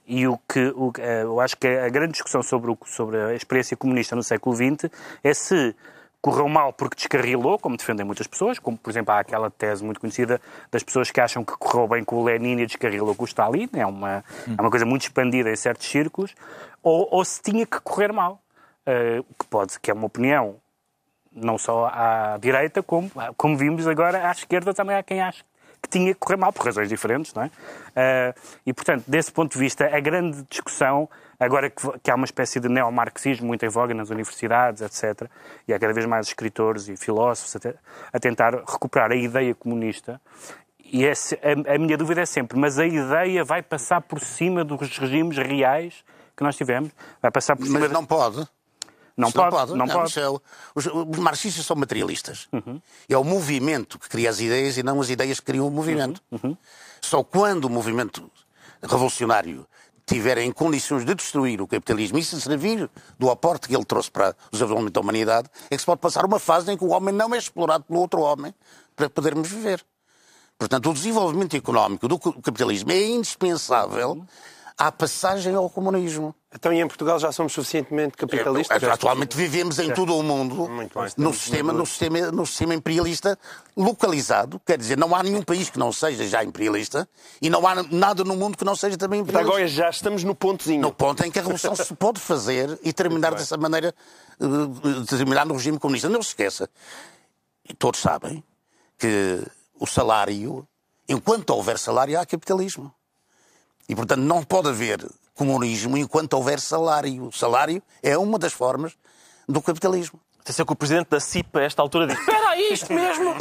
[0.05, 3.35] E o que o, eh, eu acho que a grande discussão sobre, o, sobre a
[3.35, 4.89] experiência comunista no século XX
[5.23, 5.75] é se
[6.21, 9.99] correu mal porque descarrilou, como defendem muitas pessoas, como, por exemplo, há aquela tese muito
[9.99, 10.39] conhecida
[10.71, 13.67] das pessoas que acham que correu bem com o Lenin e descarrilou com o Stalin,
[13.73, 16.35] é uma, é uma coisa muito expandida em certos círculos,
[16.83, 18.41] ou, ou se tinha que correr mal,
[18.87, 20.57] uh, que pode, que é uma opinião
[21.33, 25.43] não só à direita, como, como vimos agora, à esquerda também há quem acha
[25.81, 27.47] que tinha que correr mal, por razões diferentes, não é?
[27.47, 31.09] Uh, e, portanto, desse ponto de vista, a grande discussão,
[31.41, 35.27] agora que, que há uma espécie de neomarxismo muito em voga nas universidades, etc.,
[35.67, 37.73] e há cada vez mais escritores e filósofos a,
[38.13, 40.21] a tentar recuperar a ideia comunista,
[40.83, 44.63] e esse, a, a minha dúvida é sempre, mas a ideia vai passar por cima
[44.63, 46.03] dos regimes reais
[46.37, 46.91] que nós tivemos?
[47.21, 47.79] Vai passar por cima...
[47.79, 48.47] Mas não pode.
[49.17, 49.73] Não pode, não pode.
[49.75, 50.19] Não pode.
[50.19, 50.41] É o,
[50.75, 52.47] os, os, marxistas são materialistas.
[52.51, 52.81] Uhum.
[53.09, 56.21] É o movimento que cria as ideias e não as ideias que criam o movimento.
[56.31, 56.39] Uhum.
[56.43, 56.57] Uhum.
[57.01, 58.31] Só quando o movimento
[58.81, 59.67] revolucionário
[60.11, 64.11] tiver em condições de destruir o capitalismo e se servir do aporte que ele trouxe
[64.11, 66.89] para o desenvolvimento da humanidade, é que se pode passar uma fase em que o
[66.89, 68.53] homem não é explorado pelo outro homem
[68.93, 69.81] para podermos viver.
[70.57, 74.21] Portanto, o desenvolvimento económico do capitalismo é indispensável
[74.77, 76.35] à passagem ao comunismo.
[76.53, 78.83] Então, e em Portugal já somos suficientemente capitalistas?
[78.83, 80.69] É, atualmente vivemos em todo o mundo
[81.17, 83.39] no sistema, no, sistema, no sistema imperialista
[83.75, 84.59] localizado.
[84.65, 87.07] Quer dizer, não há nenhum país que não seja já imperialista
[87.41, 89.53] e não há nada no mundo que não seja também imperialista.
[89.53, 90.81] Agora já estamos no pontozinho.
[90.81, 93.95] No ponto em que a revolução se pode fazer e terminar dessa maneira,
[94.39, 96.09] eh, terminar no regime comunista.
[96.09, 96.69] Não se esqueça,
[97.67, 98.43] e todos sabem,
[98.97, 99.41] que
[99.79, 100.67] o salário,
[101.07, 102.93] enquanto houver salário, há capitalismo.
[103.91, 107.25] E, portanto, não pode haver comunismo enquanto houver salário.
[107.25, 108.93] O salário é uma das formas
[109.49, 110.17] do capitalismo.
[110.39, 113.35] Atenção que o presidente da CIP, a esta altura, diz: Espera aí, isto mesmo!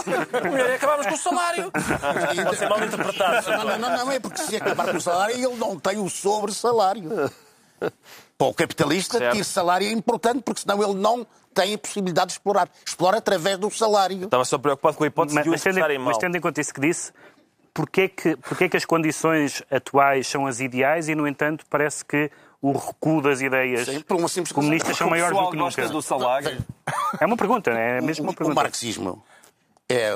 [0.74, 1.70] Acabámos com o salário!
[1.70, 3.48] Pode ser mal interpretado.
[3.48, 7.30] Não, não, não, é porque se acabar com o salário, ele não tem o sobre-salário.
[8.36, 9.36] Para o capitalista, certo.
[9.36, 12.68] ter salário é importante, porque senão ele não tem a possibilidade de explorar.
[12.86, 14.24] Explora através do salário.
[14.24, 15.98] Estava só preocupado com a hipótese mas, de o mas, tendo, mal.
[16.00, 17.12] Mas tendo em conta isso que disse,
[17.72, 22.30] porquê que, porquê que as condições atuais são as ideais e, no entanto, parece que
[22.62, 25.88] o recuo das ideias Sim, por uma simples comunistas são maiores do que nunca?
[25.88, 26.62] do salário.
[27.18, 28.60] É uma pergunta, é a mesma pergunta.
[28.60, 29.22] O marxismo
[29.88, 30.10] é,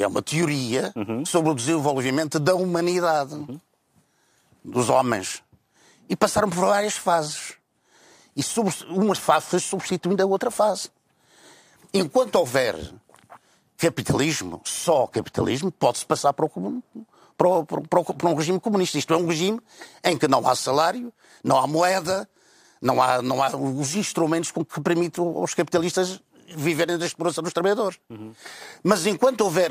[0.00, 1.24] é uma teoria uhum.
[1.24, 3.60] sobre o desenvolvimento da humanidade, uhum.
[4.64, 5.42] dos homens.
[6.08, 7.54] E passaram por várias fases.
[8.36, 10.90] E sobre- uma fase foi substituindo a outra fase.
[11.92, 12.76] Enquanto houver
[13.76, 16.50] capitalismo, só capitalismo, pode-se passar para, o,
[17.36, 18.98] para, para para um regime comunista.
[18.98, 19.60] Isto é um regime
[20.02, 22.28] em que não há salário, não há moeda,
[22.80, 26.20] não há, não há os instrumentos com que permitem aos capitalistas
[26.56, 27.98] viverem da exploração dos trabalhadores.
[28.82, 29.70] Mas enquanto houver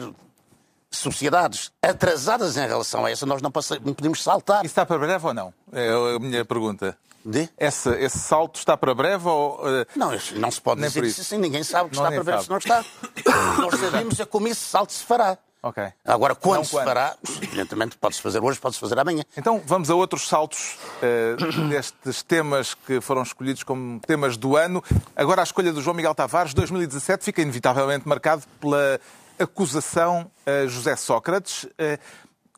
[0.89, 4.63] sociedades atrasadas em relação a essa, nós não podemos saltar.
[4.65, 5.53] Isso está para breve ou não?
[5.71, 6.97] É a minha pergunta.
[7.25, 7.49] De?
[7.57, 9.59] Esse, esse salto está para breve ou.
[9.67, 11.37] eh, Não, não se pode Nem dizer isso assim.
[11.37, 12.43] Ninguém sabe que Não, está para ver sabe.
[12.43, 12.85] se não está.
[13.61, 15.37] Nós sabemos é como esse salto se fará.
[15.65, 15.81] Ok.
[16.03, 16.83] Agora, quando Não se quando.
[16.83, 19.23] fará, evidentemente pode-se fazer hoje, pode-se fazer amanhã.
[19.37, 21.37] Então vamos a outros saltos eh,
[21.69, 24.83] destes temas que foram escolhidos como temas do ano.
[25.15, 28.99] Agora a escolha do João Miguel Tavares, 2017, fica inevitavelmente marcado pela
[29.39, 31.65] acusação a José Sócrates.
[31.77, 31.97] Eh,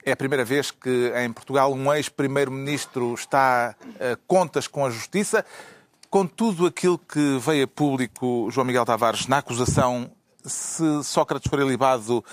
[0.06, 5.44] é a primeira vez que em Portugal um ex-primeiro-ministro está a contas com a justiça.
[6.10, 10.10] Com tudo aquilo que veio a público, João Miguel Tavares, na acusação,
[10.46, 12.24] se Sócrates for ilibado,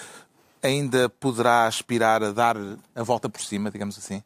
[0.62, 2.56] ainda poderá aspirar a dar
[2.94, 4.22] a volta por cima, digamos assim?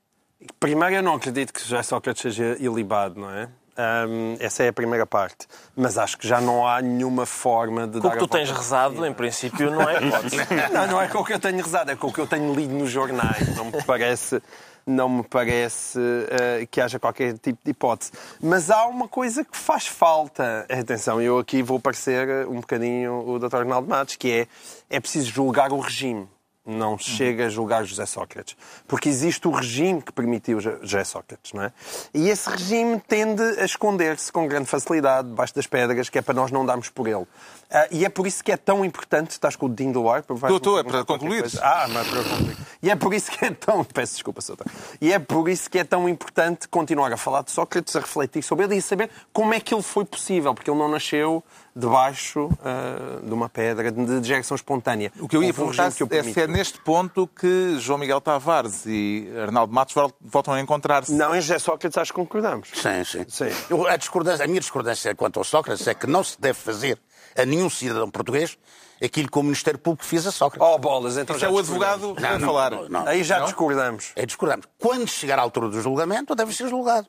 [0.61, 3.49] Primeiro, eu não acredito que José Sócrates seja ilibado, não é?
[3.77, 5.47] Ahm, essa é a primeira parte.
[5.77, 8.51] Mas acho que já não há nenhuma forma de Com o que a tu tens
[8.51, 10.37] rezado, em princípio, não é hipótese.
[10.73, 12.55] Não, não é com o que eu tenho rezado, é com o que eu tenho
[12.55, 13.55] lido nos jornais.
[13.55, 14.43] Não me parece,
[14.87, 15.99] não me parece
[16.31, 18.13] eh, que haja qualquer tipo de hipótese.
[18.41, 20.65] Mas há uma coisa que faz falta.
[20.71, 23.57] Atenção, eu aqui vou parecer um bocadinho o Dr.
[23.57, 24.47] Arnaldo Matos, que é,
[24.89, 26.27] é preciso julgar o regime.
[26.67, 28.57] Não chega a julgar José Sócrates.
[28.89, 31.73] Porque existe o regime que permitiu Jo- José Sócrates, não é?
[32.13, 36.35] E esse regime tende a esconder-se com grande facilidade debaixo das pedras, que é para
[36.35, 37.25] nós não darmos por ele.
[37.71, 39.31] Ah, e é por isso que é tão importante.
[39.33, 40.21] Estás com o dedinho do ar?
[40.51, 41.41] Estou, é para concluir.
[41.41, 41.61] coisa?
[41.63, 42.57] Ah, mas para concluir.
[42.83, 43.83] E é por isso que é tão.
[43.85, 44.67] Peço desculpa, Soutor.
[45.01, 48.43] E é por isso que é tão importante continuar a falar de Sócrates, a refletir
[48.43, 51.43] sobre ele e saber como é que ele foi possível, porque ele não nasceu
[51.75, 55.13] debaixo ah, de uma pedra de dejeção espontânea.
[55.21, 57.99] O que eu ia perguntar regime que o é se é neste ponto que João
[57.99, 61.13] Miguel Tavares e Arnaldo Matos vol- voltam a encontrar-se.
[61.13, 62.69] Não, em José Sócrates acho que concordamos.
[62.75, 63.25] Sim, sim.
[63.29, 63.51] Sim.
[63.69, 66.99] Eu- a, discordância, a minha discordância quanto ao Sócrates é que não se deve fazer
[67.37, 68.57] a nenhum cidadão português
[69.03, 70.67] aquilo que o Ministério Público fez a Sócrates.
[70.75, 72.71] Oh, bolas, então Isso já é o advogado a Não, não, falar.
[72.71, 73.07] não, não.
[73.07, 73.45] Aí já Não?
[73.47, 74.13] discordamos.
[74.17, 74.67] É discordamos.
[74.79, 77.07] Quando chegar à altura do julgamento, deve ser julgado.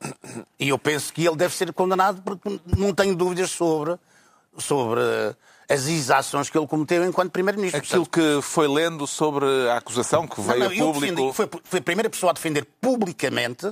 [0.59, 3.95] E eu penso que ele deve ser condenado porque não tenho dúvidas sobre,
[4.57, 4.99] sobre
[5.69, 7.79] as exações que ele cometeu enquanto Primeiro-Ministro.
[7.81, 11.15] Aquilo que foi lendo sobre a acusação que Não, veio não, a eu público.
[11.15, 13.65] defendi, foi, foi a primeira pessoa a defender publicamente,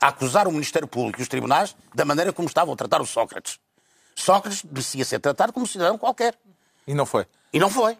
[0.00, 3.06] a acusar o Ministério Público e os tribunais da maneira como estavam a tratar o
[3.06, 3.58] Sócrates.
[4.16, 6.34] Sócrates merecia ser tratado como um cidadão qualquer.
[6.86, 7.26] E não foi.
[7.52, 7.96] E não foi.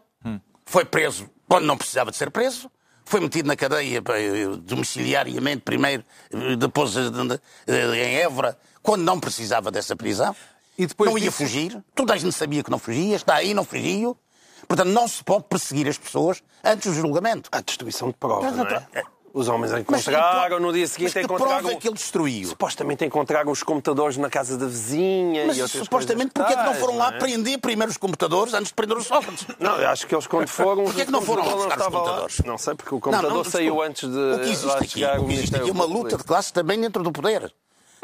[0.64, 2.68] Foi preso quando não precisava de ser preso.
[3.04, 6.02] Foi metido na cadeia eh, domiciliariamente primeiro,
[6.32, 10.34] eh, depois eh, em Évora, quando não precisava dessa prisão.
[10.76, 11.84] E depois não ia disso- fugir.
[11.94, 13.14] Toda a gente sabia que não fugia.
[13.14, 14.18] Está aí, não fugiu.
[14.66, 17.48] Portanto, não se pode perseguir as pessoas antes do julgamento.
[17.52, 19.04] A destruição de prova, Mas, não é?
[19.36, 21.58] Os homens Mas encontraram, no dia mas seguinte que encontraram...
[21.60, 22.48] prova é que ele destruiu?
[22.48, 26.62] Supostamente encontraram os computadores na casa da vizinha Mas e outras supostamente, porque é que
[26.62, 27.18] não tais, foram lá é?
[27.18, 29.46] prender primeiro os computadores antes de prender o Sócrates?
[29.60, 30.84] Não, eu acho que eles quando foram...
[30.84, 32.00] Porquê é que não foram lá buscar os estava lá.
[32.00, 32.38] computadores?
[32.46, 33.86] Não sei, porque o Não, computador não, saiu desculpa.
[33.86, 36.24] antes de O que existe lá aqui, o que existe aqui é uma luta de
[36.24, 37.52] classe também dentro do poder.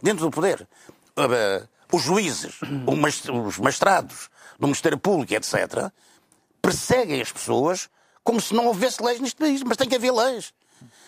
[0.03, 0.69] Dentro do poder.
[1.17, 2.57] Uh, Os juízes,
[2.99, 4.29] mas- os magistrados
[4.61, 5.91] do Ministério Público, etc.,
[6.61, 7.89] perseguem as pessoas
[8.23, 9.63] como se não houvesse leis neste país.
[9.63, 10.53] Mas tem que haver leis.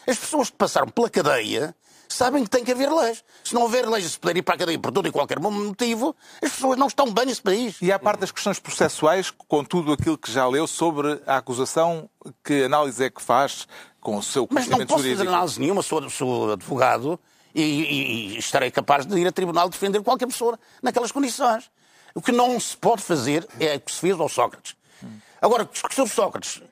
[0.07, 1.75] As pessoas que passaram pela cadeia
[2.09, 3.25] sabem que tem que haver leis.
[3.43, 5.41] Se não houver leis de se poder ir para a cadeia por todo e qualquer
[5.41, 7.77] motivo, as pessoas não estão bem nesse país.
[7.81, 12.09] E à parte das questões processuais, com tudo aquilo que já leu sobre a acusação,
[12.45, 13.67] que análise é que faz
[14.01, 17.19] com o seu Mas não posso fazer análise nenhuma, sou, sou advogado
[17.55, 21.71] e, e- e estarei capaz de ir a tribunal defender qualquer pessoa naquelas condições.
[22.15, 24.77] O que não se pode fazer é o que se fez ao Sócrates.
[25.43, 26.63] Agora, o Sócrates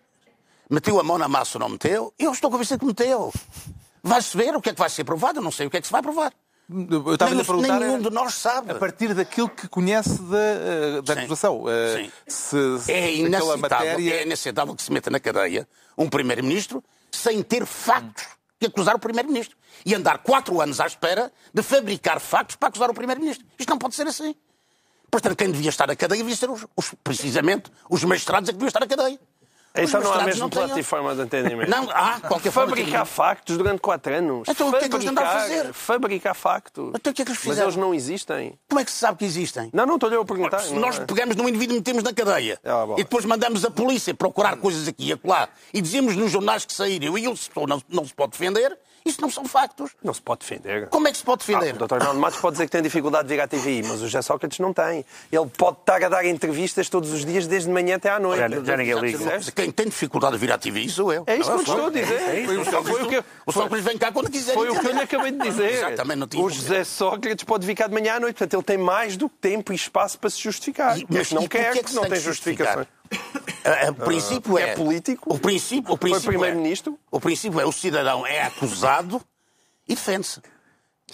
[0.73, 3.33] meteu a mão na massa ou não meteu, eu estou convencido que meteu.
[4.03, 5.81] Vai-se ver o que é que vai ser provado, eu não sei o que é
[5.81, 6.33] que se vai provar.
[6.71, 8.71] Eu estava-lhe a Nem- perguntar nenhum de nós sabe.
[8.73, 11.65] a partir daquilo que conhece da, eh, da acusação.
[11.69, 12.13] Eh, Sim.
[12.27, 14.15] Se, se É inaceitável, matéria...
[14.15, 18.25] é inaceitável que se meta na cadeia um primeiro-ministro sem ter factos
[18.59, 19.57] que acusar o primeiro-ministro.
[19.85, 23.45] E andar quatro anos à espera de fabricar factos para acusar o primeiro-ministro.
[23.59, 24.35] Isto não pode ser assim.
[25.11, 28.57] Portanto, quem devia estar na cadeia devia ser os, os- precisamente os magistrados é que
[28.57, 29.21] deviam estar na cadeia.
[29.75, 31.71] Então não há magistrados mesmo têm- plataforma de entendimento.
[31.71, 32.69] Não, há qualquer forma.
[32.77, 34.47] Fabricar factos durante quatro anos.
[34.49, 35.73] Então, o que é que eles andaram a fazer?
[35.73, 36.91] Fabricar factos.
[36.95, 37.69] Então, o que é que eles Mas fizeram?
[37.69, 38.59] eles não existem.
[38.69, 39.71] Como é que se sabe que existem?
[39.73, 40.59] Não, não estou-lhe a perguntar.
[40.61, 41.05] Se não nós é?
[41.07, 44.87] pegamos num indivíduo e metemos na cadeia Ah, e depois mandamos a polícia procurar coisas
[44.87, 48.33] aqui e acolá e dizemos nos jornais que saíram e ele não, não se pode
[48.33, 49.91] defender, Isso não são factos.
[50.03, 50.89] Não se pode defender.
[50.89, 51.75] Como é que se pode defender?
[51.75, 51.95] O Dr.
[51.95, 54.59] Arnaldo Matos pode dizer que tem dificuldade de vir à TVI, mas o José Sócrates
[54.59, 55.05] não tem.
[55.31, 58.39] Ele pode estar a dar entrevistas todos os dias, desde de manhã até à noite.
[58.41, 59.41] Já- já ninguém liga.
[59.55, 61.25] Quem tem dificuldade de vir à TV sou eu.
[61.27, 62.47] É isso que eu Ah, estou a dizer.
[62.47, 64.55] Foi o Sócrates, Foi o que- o Sócrates vem cá quando quiser.
[64.55, 65.73] Foi o que eu lhe acabei de dizer.
[65.73, 68.63] Exatamente, não tinha o José Sócrates pode vir cá de manhã à noite, portanto ele
[68.63, 70.99] tem mais do que tempo e espaço para se justificar.
[70.99, 72.87] E- Mas não quer, é que porque se não tem que justificações.
[73.65, 74.71] Ah, O princípio é.
[74.71, 75.35] é político?
[75.35, 76.93] O princípio, o princípio Foi primeiro-ministro?
[76.93, 79.23] É, o princípio é o cidadão é acusado
[79.89, 80.41] e defende-se.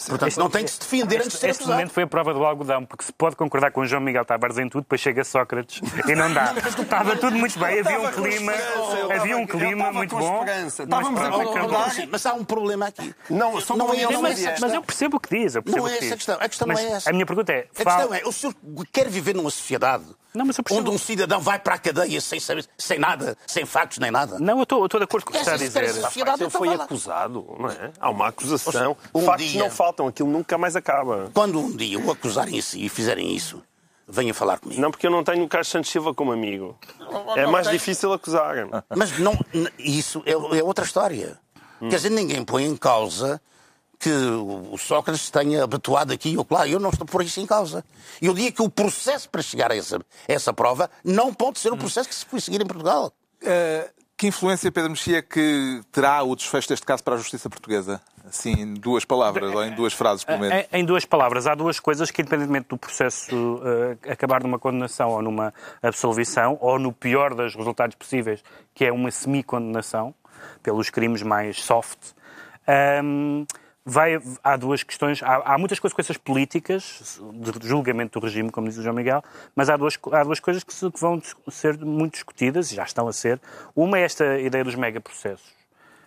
[0.07, 1.79] Portanto, não tem que se defender antes de ser Este acusado.
[1.79, 4.59] momento foi a prova do algodão, porque se pode concordar com o João Miguel Tavares
[4.59, 6.55] em tudo, depois chega Sócrates e não dá.
[6.55, 8.53] Estava tudo muito bem, havia um clima,
[9.15, 10.45] havia um clima estava muito bom.
[10.45, 11.93] Estávamos a concordar.
[12.11, 13.15] Mas há um problema aqui.
[13.31, 15.55] Não, só não é, é Mas eu percebo o que diz.
[15.55, 16.37] Eu percebo Não é essa a questão.
[16.41, 17.11] A questão não é essa.
[17.11, 18.55] A minha pergunta é: A fala- questão é, o senhor
[18.93, 22.99] quer viver numa sociedade Não, onde um cidadão vai para a cadeia sem, saber, sem
[22.99, 24.39] nada, sem factos nem nada?
[24.39, 25.85] Não, eu estou de acordo com o que está a dizer.
[25.85, 27.91] Ele foi acusado, não é?
[27.99, 28.97] Há uma acusação.
[29.15, 31.31] Um Factos dia- não faltam, aquilo nunca mais acaba.
[31.33, 33.63] Quando um dia o acusarem assim e fizerem isso,
[34.07, 34.81] venha falar comigo.
[34.81, 36.79] Não porque eu não tenho o Carlos Santos Silva como amigo.
[37.37, 37.77] É não mais tem.
[37.77, 38.55] difícil acusar.
[38.95, 39.39] Mas não,
[39.79, 41.39] isso é, é outra história.
[41.81, 43.41] Quer dizer, ninguém põe em causa
[43.99, 46.69] que o Sócrates tenha habituado aqui ou lá.
[46.69, 47.85] Eu não estou por isso em causa.
[48.21, 51.59] E eu digo que o processo para chegar a essa, a essa prova não pode
[51.59, 53.13] ser o processo que se foi seguir em Portugal.
[53.43, 58.01] Eh, que influência, Pedro Mexia, que terá o desfecho deste caso para a justiça portuguesa?
[58.29, 60.67] Assim, em duas palavras, ou em duas frases, pelo menos.
[60.73, 65.11] Em, em duas palavras, há duas coisas que, independentemente do processo eh, acabar numa condenação
[65.11, 68.43] ou numa absolvição, ou no pior dos resultados possíveis,
[68.75, 70.13] que é uma semi-condenação,
[70.63, 71.99] pelos crimes mais soft,
[72.67, 73.47] ahm,
[73.91, 75.23] vai, há duas questões.
[75.23, 79.23] Há, há muitas consequências políticas, de julgamento do regime, como diz o João Miguel,
[79.57, 81.21] mas há duas, há duas coisas que, se- que vão
[81.51, 83.41] ser muito discutidas, e já estão a ser.
[83.75, 85.53] Uma é esta ideia dos megaprocessos.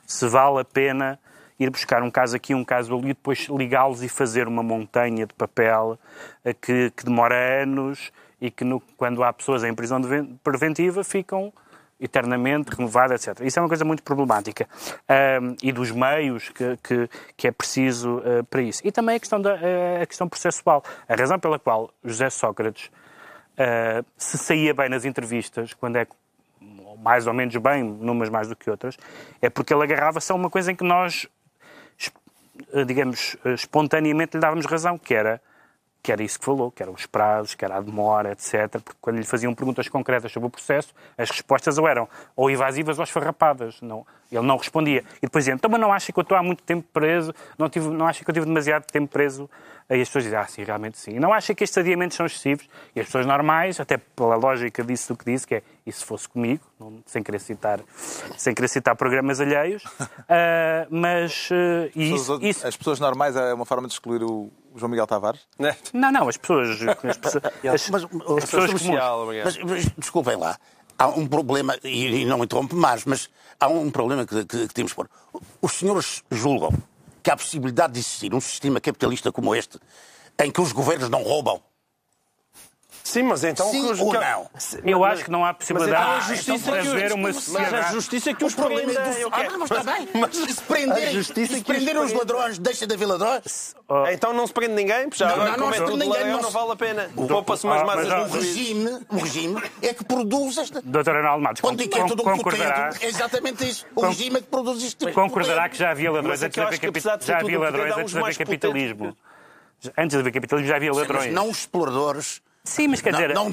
[0.05, 1.19] Se vale a pena
[1.59, 5.33] ir buscar um caso aqui, um caso ali, depois ligá-los e fazer uma montanha de
[5.33, 5.97] papel
[6.43, 11.03] eh, que, que demora anos e que no- quando há pessoas em prisão deven- preventiva
[11.03, 11.53] ficam
[12.01, 13.45] eternamente renovadas, etc.
[13.45, 14.67] Isso é uma coisa muito problemática.
[15.07, 18.81] Ahm, e dos meios que, que, que é preciso eh, para isso.
[18.83, 20.83] E também a questão, da, eh, a questão processual.
[21.07, 22.89] A razão pela qual José Sócrates
[23.55, 26.07] eh, se saía bem nas entrevistas, quando é
[26.97, 28.97] mais ou menos bem, numas mais do que outras,
[29.41, 31.27] é porque ele agarrava-se a uma coisa em que nós,
[32.85, 35.41] digamos, espontaneamente lhe dávamos razão, que era,
[36.03, 38.67] que era isso que falou, que eram os prazos, que era a demora, etc.
[38.83, 42.97] Porque quando lhe faziam perguntas concretas sobre o processo, as respostas ou eram ou evasivas
[42.97, 43.79] ou esfarrapadas.
[43.81, 45.03] Não, ele não respondia.
[45.17, 47.33] E depois dizia, então, mas não acha que eu estou há muito tempo preso?
[47.57, 49.49] Não, tive, não acha que eu tive demasiado tempo preso?
[49.89, 51.11] Aí as pessoas dizem, ah, sim, realmente sim.
[51.11, 52.67] E não acha que estes adiamentos são excessivos?
[52.95, 56.03] E as pessoas normais, até pela lógica disso do que disse, que é, e se
[56.05, 57.79] fosse comigo, não- sem, querer citar,
[58.37, 59.83] sem querer citar programas alheios,
[60.29, 64.23] ah, mas ah, e As pessoas- isso- As pessoas normais é uma forma de excluir
[64.23, 65.41] o João Miguel Tavares?
[65.59, 65.75] Né?
[65.93, 66.69] Não, não, as pessoas...
[66.81, 68.81] As, pessoas- as- Mas, as pessoas comuns.
[68.81, 69.45] Social, obrigado.
[69.45, 70.57] Mas, mas, desculpem lá,
[70.97, 73.29] há um problema, e, e não interrompe mais, mas
[73.59, 75.09] há um problema que, que- que temos que pôr.
[75.61, 76.71] Os senhores julgam
[77.23, 79.77] que há possibilidade de existir um sistema capitalista como este,
[80.41, 81.61] em que os governos não roubam?
[83.03, 83.69] Sim, mas então...
[83.69, 84.49] Sim que os- ou que- não?
[84.85, 87.41] Eu acho que não há possibilidade então de justiça que fazer os- uma mas a
[87.41, 87.93] sociedade...
[87.93, 88.55] justiça que os
[89.19, 90.07] eu Ah, mas está bem.
[90.21, 92.17] Mas- se prenderem, se que os prenderem os prende.
[92.33, 93.75] ladrões, deixa de haver ladrões?
[94.13, 96.71] Então não se prende ninguém, já Não, não, não é prende ninguém, leão, não vale
[96.71, 97.09] a pena.
[97.15, 100.81] Poupa-se umas Ah, mas no O regime, o regime é que produz esta...
[100.81, 103.85] Doutor Arnaldo Matos, Quando é concordará, é exatamente isso.
[103.95, 105.11] O regime é que produz isto.
[105.11, 108.11] concordará que já havia ladrões Mas é antes de haver, de já havia ladrões antes
[108.11, 109.17] de haver mais capitalismo.
[109.97, 111.33] Antes de haver capitalismo já havia Mas ladrões.
[111.33, 113.33] não os exploradores, Sim, mas quer não, dizer...
[113.33, 113.51] não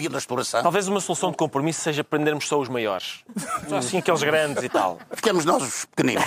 [0.00, 0.62] que o- na exploração.
[0.62, 3.20] Talvez uma solução de compromisso seja prendermos só os maiores.
[3.68, 4.98] Só assim aqueles grandes e tal.
[5.12, 6.24] Ficamos nós os pequeninos.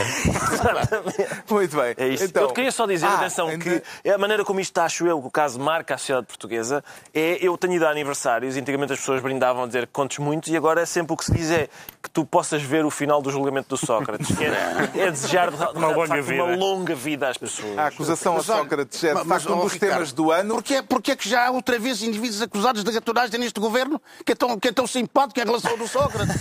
[1.49, 1.93] Muito bem.
[1.97, 2.23] É isso.
[2.25, 5.19] Então, eu queria só dizer, ah, atenção, ainda- que a maneira como isto acho eu,
[5.21, 6.83] que o caso marca a sociedade portuguesa,
[7.13, 10.49] é eu tenho ido a aniversários, e antigamente as pessoas brindavam a dizer contos muitos,
[10.51, 11.67] e agora é sempre o que se diz é
[12.01, 15.57] que tu possas ver o final do julgamento do Sócrates, que é, é desejar de,
[15.57, 16.43] Uma de longa facto, uma vida.
[16.55, 17.77] longa vida às pessoas.
[17.77, 20.31] A acusação a Mas Sócrates é de mas, facto um ó, dos Ricardo, temas do
[20.31, 20.53] ano.
[20.55, 24.35] Porquê, porquê é que já outra vez indivíduos acusados de gatunagem neste governo que é
[24.35, 26.35] tão, que é tão simpático em relação ao do Sócrates?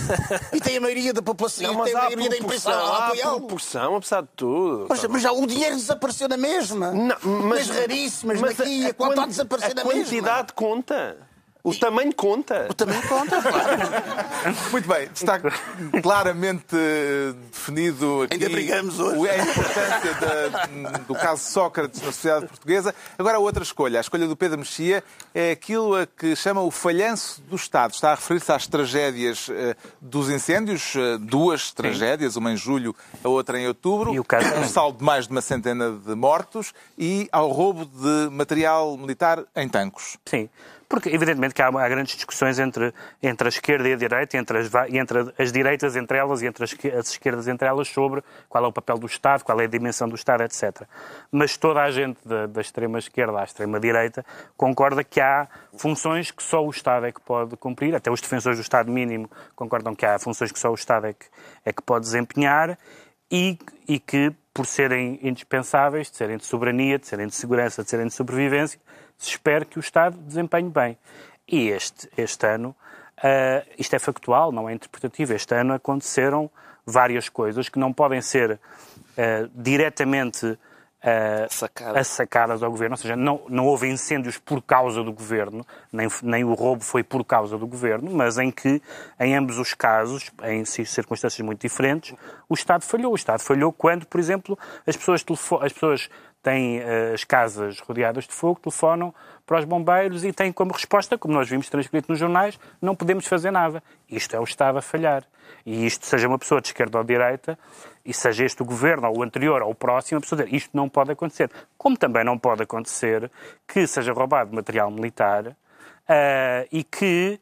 [0.52, 3.38] E tem a maioria da população, Não, mas tem a maioria da imprensa a apoiá-lo.
[3.40, 4.86] proporção, apesar de tudo.
[4.88, 6.90] Mas, mas já o dinheiro desapareceu na mesma.
[6.92, 7.16] Não,
[7.48, 10.02] mas, raríssimas, mas daqui, a, quanto a desaparecer a na mesma.
[10.04, 11.16] quantidade conta.
[11.64, 12.66] O tamanho conta.
[12.68, 13.78] O tamanho conta, claro.
[14.72, 15.38] Muito bem, está
[16.02, 19.28] claramente eh, definido aqui Ainda brigamos hoje.
[19.30, 22.92] a importância da- do caso Sócrates na sociedade portuguesa.
[23.16, 26.70] Agora, a outra escolha, a escolha do Pedro Mexia, é aquilo a que chama o
[26.70, 27.92] falhanço do Estado.
[27.92, 33.28] Está a referir-se às tragédias eh, dos incêndios, eh, duas tragédias, uma em julho, a
[33.28, 36.72] outra em outubro, E o caso- um saldo de mais de uma centena de mortos
[36.98, 40.16] e ao roubo de material militar em tancos.
[40.26, 40.48] Sim,
[40.92, 44.58] porque evidentemente que há, há grandes discussões entre, entre a esquerda e a direita, entre
[44.58, 48.62] as, entre as direitas entre elas e entre as, as esquerdas entre elas, sobre qual
[48.62, 50.82] é o papel do Estado, qual é a dimensão do Estado, etc.
[51.30, 54.22] Mas toda a gente da, da extrema esquerda à extrema direita
[54.54, 58.58] concorda que há funções que só o Estado é que pode cumprir, até os defensores
[58.58, 61.24] do Estado mínimo concordam que há funções que só o Estado é que,
[61.64, 62.78] é que pode desempenhar
[63.30, 67.88] e, e que, por serem indispensáveis, de serem de soberania, de serem de segurança, de
[67.88, 68.78] serem de sobrevivência,
[69.22, 70.98] se espera que o Estado desempenhe bem.
[71.46, 72.74] E este, este ano,
[73.22, 76.50] ah, isto é factual, não é interpretativo, este ano aconteceram
[76.84, 78.58] várias coisas que não podem ser
[79.16, 80.58] ah, diretamente
[81.04, 82.06] ah, Sacadas.
[82.08, 86.44] sacadas ao governo, ou seja, não, não houve incêndios por causa do governo, nem, nem
[86.44, 88.80] o roubo foi por causa do governo, mas em que,
[89.18, 92.14] em ambos os casos, em ci- circunstâncias muito diferentes,
[92.48, 93.12] o Estado falhou.
[93.12, 95.24] O Estado falhou quando, por exemplo, as pessoas,
[95.60, 96.08] as pessoas
[96.42, 99.14] têm eh, as casas rodeadas de fogo, telefonam
[99.46, 103.26] para os bombeiros e têm como resposta, como nós vimos transcrito nos jornais, não podemos
[103.26, 103.82] fazer nada.
[104.10, 105.24] Isto é o Estado a falhar.
[105.64, 107.58] E isto, seja uma pessoa de esquerda ou de direita,
[108.04, 110.70] e seja este o governo, ou o anterior, ou o próximo, a pessoa dizer isto
[110.76, 111.50] não pode acontecer.
[111.78, 113.30] Como também não pode acontecer
[113.66, 115.56] que seja roubado material militar
[116.08, 117.38] ah, e que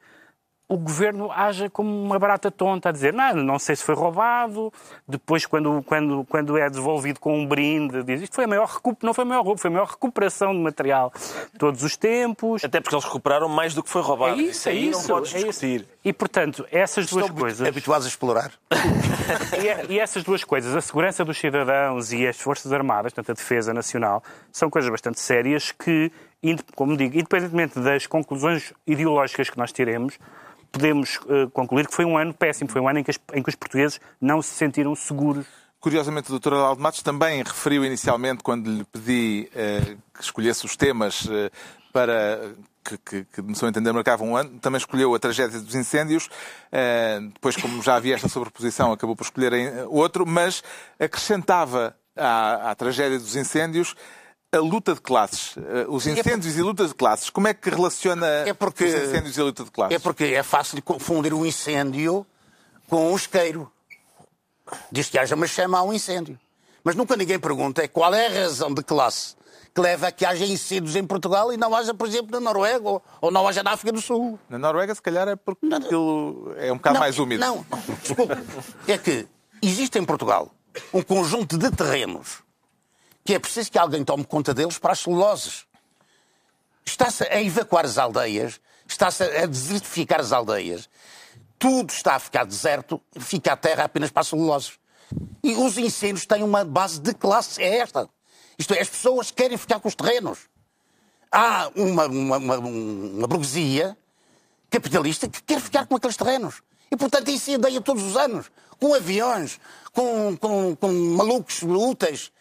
[0.71, 4.73] o governo haja como uma barata tonta a dizer não, não sei se foi roubado,
[5.07, 9.03] depois quando, quando, quando é devolvido com um brinde, diz isto foi a maior recup...
[9.03, 11.13] não foi a maior roubo, foi a maior recuperação de material
[11.53, 12.63] de todos os tempos.
[12.65, 14.39] Até porque eles recuperaram mais do que foi roubado.
[14.39, 15.01] É isso, é aí isso.
[15.01, 15.87] não podes é isso.
[16.05, 17.67] E, portanto, essas duas coisas...
[17.67, 18.53] habituados a explorar.
[19.89, 23.41] E, e essas duas coisas, a segurança dos cidadãos e as Forças Armadas, portanto a
[23.41, 26.11] defesa nacional, são coisas bastante sérias que,
[26.75, 30.19] como digo, independentemente das conclusões ideológicas que nós tiremos,
[30.71, 33.43] podemos eh, concluir que foi um ano péssimo, foi um ano em que, as- em
[33.43, 35.47] que os portugueses não se sentiram seguros.
[35.81, 36.53] Curiosamente, o Dr.
[36.55, 41.51] Adaldo Matos também referiu inicialmente, quando lhe pedi eh, que escolhesse os temas eh,
[41.93, 42.53] para
[42.85, 46.29] que, que, que, no seu entender, marcavam um ano, também escolheu a tragédia dos incêndios.
[46.71, 49.53] Eh, depois, como já havia esta sobreposição, acabou por escolher
[49.89, 50.63] outro, mas
[50.99, 53.95] acrescentava à, à tragédia dos incêndios
[54.53, 55.55] a luta de classes.
[55.57, 57.31] Eh, os incêndios e luta de classes.
[57.31, 59.95] Como é que relaciona É porque- os incêndios e a luta de classes?
[59.97, 62.27] É porque é fácil confundir um incêndio
[62.89, 63.71] com um isqueiro.
[64.91, 66.39] Diz que haja uma chama a um incêndio.
[66.83, 69.37] Mas nunca ninguém pergunta é qual é a razão de classe
[69.73, 72.89] que leva a que haja incêndios em Portugal e não haja, por exemplo, na Noruega
[72.89, 74.37] ou, ou não haja na África do Sul.
[74.49, 77.41] Na Noruega, se calhar, é porque aquilo é um bocado mais úmido.
[77.41, 77.65] Não,
[78.03, 78.35] desculpe.
[78.89, 79.29] É que
[79.63, 80.51] existe em Portugal
[80.93, 82.43] um conjunto de terrenos
[83.31, 85.65] que é preciso que alguém tome conta deles para as celuloses.
[86.85, 90.91] Está-se a evacuar as aldeias, está-se a desertificar as aldeias.
[91.57, 94.73] Tudo está a ficar deserto, fica a terra apenas para as celuloses.
[95.45, 98.11] E os incêndios têm uma base de classe, é esta.
[98.59, 100.41] Isto é, as pessoas querem ficar com os terrenos.
[101.31, 103.97] Há uma, uma, uma, uma burguesia
[104.69, 106.63] capitalista que quer ficar com aqueles terrenos.
[106.91, 109.61] E, portanto, incendeia todos os anos, com aviões,
[109.93, 112.33] com, com, com malucos úteis.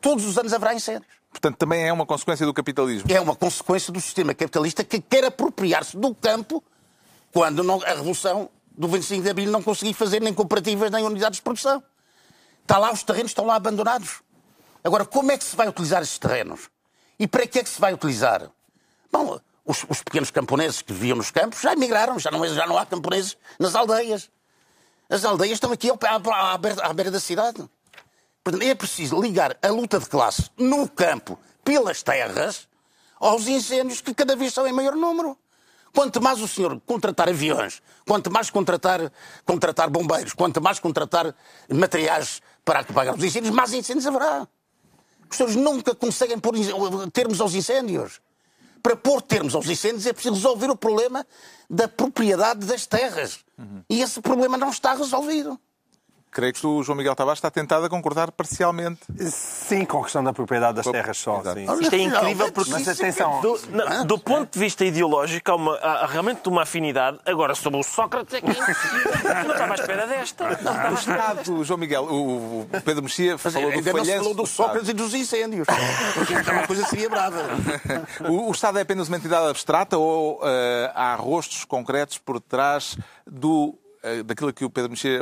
[0.00, 1.06] Todos os anos haverá incêndios.
[1.30, 3.10] Portanto, também é uma consequência do capitalismo.
[3.12, 6.62] É uma consequência do sistema capitalista que quer apropriar-se do campo
[7.32, 11.36] quando não- a Revolução do 25 de Abril não conseguiu fazer nem cooperativas nem unidades
[11.38, 11.82] de produção.
[12.62, 14.20] Está lá, os terrenos estão lá abandonados.
[14.84, 16.70] Agora, como é que se vai utilizar esses terrenos?
[17.18, 18.48] E para que é que se vai utilizar?
[19.12, 22.78] Bom, os, os pequenos camponeses que viviam nos campos já emigraram, já não, já não
[22.78, 24.30] há camponeses nas aldeias.
[25.10, 27.68] As aldeias estão aqui pé- à, à beira, à beira da cidade.
[28.62, 32.66] É preciso ligar a luta de classe no campo, pelas terras,
[33.20, 35.36] aos incêndios que cada vez são em maior número.
[35.94, 39.12] Quanto mais o senhor contratar aviões, quanto mais contratar,
[39.44, 41.34] contratar bombeiros, quanto mais contratar
[41.68, 44.46] materiais para apagar os incêndios, mais incêndios haverá.
[45.30, 46.54] Os senhores nunca conseguem pôr
[47.12, 48.20] termos aos incêndios.
[48.82, 51.26] Para pôr termos aos incêndios é preciso resolver o problema
[51.68, 53.40] da propriedade das terras.
[53.90, 55.58] E esse problema não está resolvido.
[56.38, 59.00] Creio que o João Miguel Tavares está tentado a concordar parcialmente.
[59.30, 61.42] Sim, com a questão da propriedade das terras só.
[61.42, 61.66] Sim.
[61.80, 62.70] Isto é incrível porque.
[62.70, 67.18] Mas atenção, Do, não, do ponto de vista ideológico, há, uma, há realmente uma afinidade.
[67.26, 70.44] Agora, sobre o Sócrates, é que é não estava à espera desta.
[70.90, 74.88] O Estado, João Miguel, o o Pedro Mexia falou do não falhanço falou do Sócrates
[74.88, 75.66] e dos incêndios.
[76.14, 77.38] Porque então uma coisa seria brava.
[78.28, 82.96] O, o Estado é apenas uma entidade abstrata ou eh, há rostos concretos por trás
[83.26, 83.78] do,
[84.24, 85.20] daquilo que o Pedro Mexia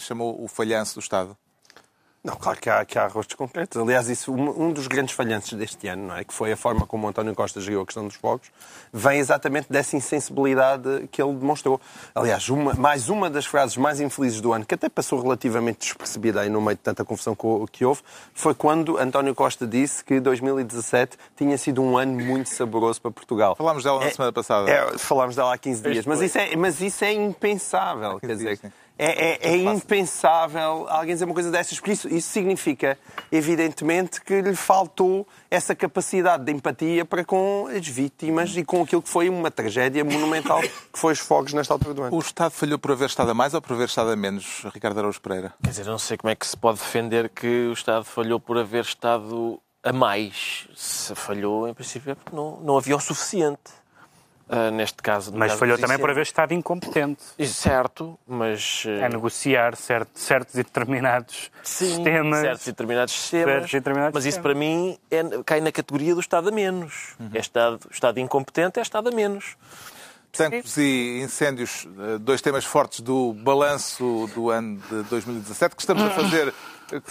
[0.00, 1.36] chamou o falhanço do Estado?
[2.28, 3.80] Não, claro que há, que há rostos concretos.
[3.80, 6.24] Aliás, isso, um, dos grandes falhanços deste ano, não é?
[6.24, 8.48] que foi a forma como o António Costa geriu a questão dos fogos,
[8.92, 11.80] vem exatamente dessa insensibilidade que ele demonstrou.
[12.14, 16.42] Aliás, uma- mais uma das frases mais infelizes do ano, que até passou relativamente despercebida
[16.42, 18.02] aí no meio de tanta confusão co- que houve,
[18.34, 23.56] foi quando António Costa disse que 2017 tinha sido um ano muito saboroso para Portugal.
[23.56, 24.70] Falámos dela na semana passada.
[24.70, 28.20] É, falámos dela há 15 dias, mas isso é, mas isso é impensável.
[28.20, 28.70] Quer dizer, sim.
[28.98, 32.98] É, é- é impensável alguém dizer uma coisa dessas, porque isso, isso significa,
[33.30, 39.00] evidentemente, que lhe faltou essa capacidade de empatia para com as vítimas e com aquilo
[39.00, 40.60] que foi uma tragédia monumental
[40.92, 42.16] que foi os fogos nesta altura do ano.
[42.16, 44.98] O Estado falhou por haver estado a mais ou por haver estado a menos, Ricardo
[44.98, 45.54] Araújo Pereira?
[45.62, 48.40] Quer dizer, eu não sei como é que se pode defender que o Estado falhou
[48.40, 50.66] por haver estado a mais.
[50.76, 53.77] Se falhou, em princípio, é porque não, não havia o suficiente.
[54.48, 55.30] Ah, neste caso.
[55.34, 58.84] Mas caso falhou também por haver estado incompetente Isso, Certo, mas.
[58.86, 62.40] eh, a negociar certo- certos e determinados Sim, sistemas.
[62.40, 63.46] certos e determinados sistemas.
[63.54, 64.52] Certos e determinados mas isso sistemas.
[64.58, 67.14] para mim é- cai na categoria do Estado a menos.
[67.34, 69.56] É estado, estado incompetente é Estado a menos.
[70.32, 76.02] Tempos e incêndios, eh, dois temas fortes do balanço do ano de 2017, que estamos
[76.04, 76.52] a fazer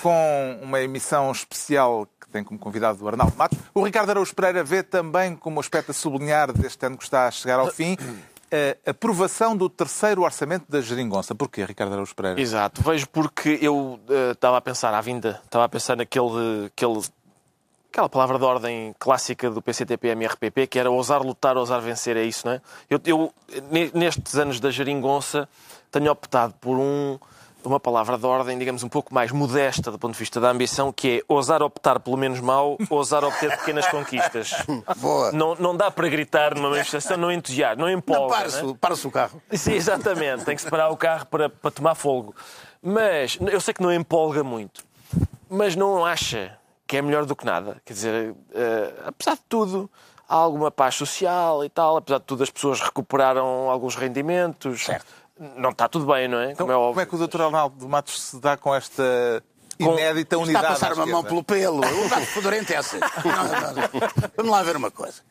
[0.02, 3.58] com uma emissão especial que tem como convidado o Arnaldo Matos.
[3.74, 7.32] O Ricardo Araújo Pereira vê também como aspecto a sublinhar deste ano que está a
[7.32, 7.98] chegar ao fim
[8.86, 11.36] a aprovação do terceiro orçamento da Geringonça.
[11.36, 12.40] Porquê, Ricardo Araújo Pereira?
[12.40, 17.02] Exato, vejo porque eu eh, estava a pensar à vinda, estava a pensar naquele, aquele,
[17.92, 22.46] aquela palavra de ordem clássica do PCTP-MRPP, que era ousar lutar, ousar vencer, é isso,
[22.48, 22.62] não é?
[22.90, 23.34] Eu, eu,
[23.70, 25.48] ne- nestes anos da geringonça,
[25.92, 27.20] tenho optado por um,
[27.68, 30.92] uma palavra de ordem, digamos, um pouco mais modesta do ponto de vista da ambição,
[30.92, 34.52] que é ousar optar pelo menos mau, ousar obter pequenas conquistas.
[34.98, 35.32] Boa.
[35.32, 38.36] Não, não dá para gritar numa manifestação, não entusiasma, não empolga.
[38.36, 38.74] para-se não é?
[38.76, 39.42] para o carro.
[39.52, 40.46] Sim, exatamente.
[40.46, 42.36] Tem que separar o carro para, para tomar fogo.
[42.82, 44.84] Mas eu sei que não empolga muito.
[45.50, 47.82] Mas não acha que é melhor do que nada.
[47.86, 49.90] Quer dizer, eh, apesar de tudo,
[50.28, 51.98] há alguma paz social e tal.
[51.98, 54.86] Apesar de tudo, as pessoas recuperaram alguns rendimentos.
[54.86, 55.06] Certo.
[55.58, 56.52] Não está tudo bem, não é?
[56.52, 57.02] Então, Como é como óbvio.
[57.02, 57.42] é que o Dr.
[57.44, 59.44] Arnaldo Matos se dá com esta
[59.80, 60.66] inédita Está unidade?
[60.66, 61.78] a passar uma mão pelo pelo.
[61.80, 63.00] O gato fedorento é assim.
[64.36, 65.22] Vamos lá ver uma coisa.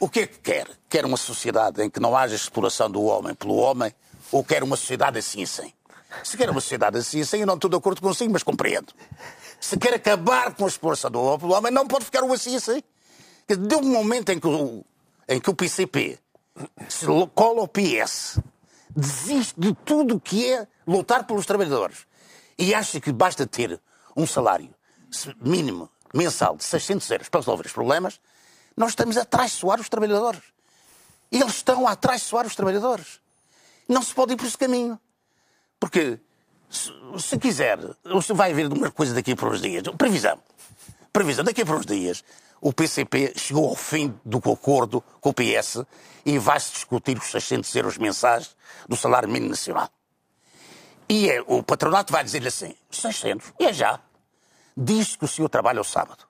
[0.00, 0.68] O que é que quer?
[0.88, 3.92] Quer uma sociedade em que não haja exploração do homem pelo homem
[4.32, 5.72] ou quer uma sociedade assim assim?
[6.22, 8.92] Se quer uma sociedade assim assim, eu não estou de acordo consigo, mas compreendo.
[9.60, 12.56] Se quer acabar com a exploração do homem pelo homem, não pode ficar um assim
[12.56, 12.82] assim.
[13.46, 14.84] Quer dizer, De um momento em que o,
[15.28, 16.18] em que o PCP
[16.88, 18.38] se cola ao PS,
[18.96, 22.06] desiste de tudo o que é lutar pelos trabalhadores
[22.58, 23.80] e acha que basta ter
[24.16, 24.74] um salário
[25.40, 28.20] mínimo mensal de 600 euros para resolver os problemas,
[28.76, 30.42] nós estamos a traiçoar os trabalhadores.
[31.30, 33.20] Eles estão a traiçoar os trabalhadores.
[33.88, 34.98] Não se pode ir por esse caminho.
[35.80, 36.18] Porque,
[36.70, 39.82] se, se quiser, você vai ver uma coisa daqui por uns dias.
[39.98, 40.38] Previsão.
[41.12, 41.44] Previsão.
[41.44, 42.24] Daqui por uns dias,
[42.64, 45.84] o PCP chegou ao fim do acordo com o PS
[46.24, 48.56] e vai-se discutir os 600 euros mensais
[48.88, 49.90] do salário mínimo nacional.
[51.06, 54.00] E é, o patronato vai dizer-lhe assim, 600, e é já.
[54.74, 56.24] Diz que o senhor trabalha ao sábado.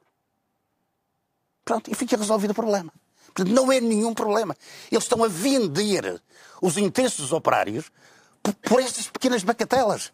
[1.65, 2.93] Pronto, e fica resolvido o problema.
[3.27, 4.57] Portanto, não é nenhum problema.
[4.91, 6.21] Eles estão a vender
[6.61, 7.93] os interesses dos operários
[8.43, 10.13] por, por estas pequenas bacatelas.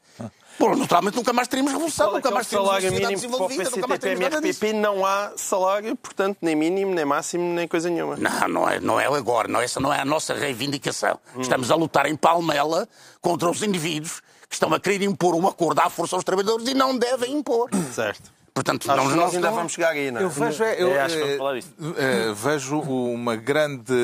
[0.61, 3.37] Bom, naturalmente nunca mais teremos revolução, é nunca é mais teremos uma salário sociedade mínimo
[3.39, 3.49] para o.
[3.49, 8.17] PCTP-MRPP não há salário, portanto, nem mínimo, nem máximo, nem coisa nenhuma.
[8.17, 11.19] Não, não é, não é agora, não, essa não é a nossa reivindicação.
[11.39, 12.87] Estamos a lutar em palmela
[13.23, 16.75] contra os indivíduos que estão a querer impor um acordo à força aos trabalhadores e
[16.75, 17.71] não devem impor.
[17.95, 18.31] Certo.
[18.53, 20.25] Portanto, Acho não, nós nós ainda não- vamos chegar aí, não é?
[20.25, 21.07] Eu vejo, é, eu, É,
[21.55, 21.71] disso.
[21.97, 23.95] eh, vejo uma grande,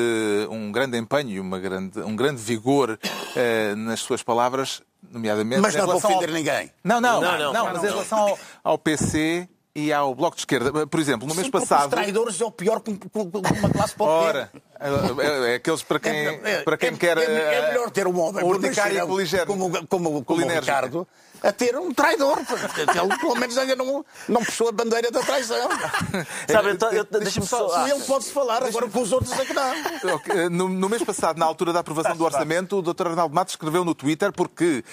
[0.49, 2.97] um grande empenho, e uma grande, um grande vigor
[3.35, 4.81] eh, nas suas palavras,
[5.11, 5.61] nomeadamente.
[5.61, 6.71] Mas não para relação ao- ofender ninguém.
[6.83, 7.65] Não, não, Não, não, não.
[7.65, 9.47] mas em relação ao, ao PC
[9.77, 10.87] e ao Bloco de Esquerda.
[10.87, 11.91] Por exemplo, no mês Sempre Os passado.
[11.91, 14.27] traidores é o pior que um- uma classe pode ter.
[14.37, 17.17] Ora, é, é aqueles para quem, É- para quem é- quer.
[17.19, 19.45] é, é eh, melhor ter um homem urticária e coligério.
[19.45, 20.49] como, como, como o.
[20.49, 21.07] Ricardo
[21.43, 22.39] a ter um traidor.
[22.39, 25.69] Ele, pelo menos, ainda não, não puxou a bandeira da traição.
[26.51, 27.67] Sabe, então, eu- deixa-me só.
[27.69, 29.71] Com ele pode-se falar, agora com os outros é que não.
[30.15, 33.09] Ok, No, no mês passado, na altura da aprovação do orçamento, o Dr.
[33.09, 34.83] Arnaldo Matos escreveu no Twitter porque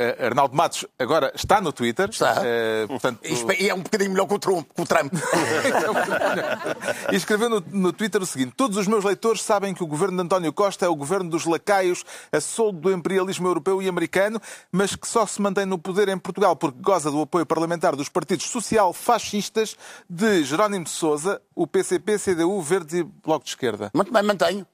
[0.00, 2.08] eh, Arnaldo Matos agora está no Twitter.
[2.08, 2.40] Está.
[2.42, 4.66] Eh, portanto, Isto é um bocadinho melhor que o Trump.
[4.74, 5.12] Que o Trump.
[7.12, 10.16] e escreveu no, no Twitter o seguinte: Todos os meus leitores sabem que o governo
[10.16, 14.40] de António Costa é o governo dos lacaios, a soldo do imperialismo europeu e americano,
[14.72, 18.08] mas que só se mantém no poder em Portugal porque goza do apoio parlamentar dos
[18.08, 19.76] partidos social-fascistas
[20.08, 23.90] de Jerónimo de Sousa, o PCP, CDU, Verdes e Bloco de Esquerda.
[23.92, 24.66] Muito bem, mantenho.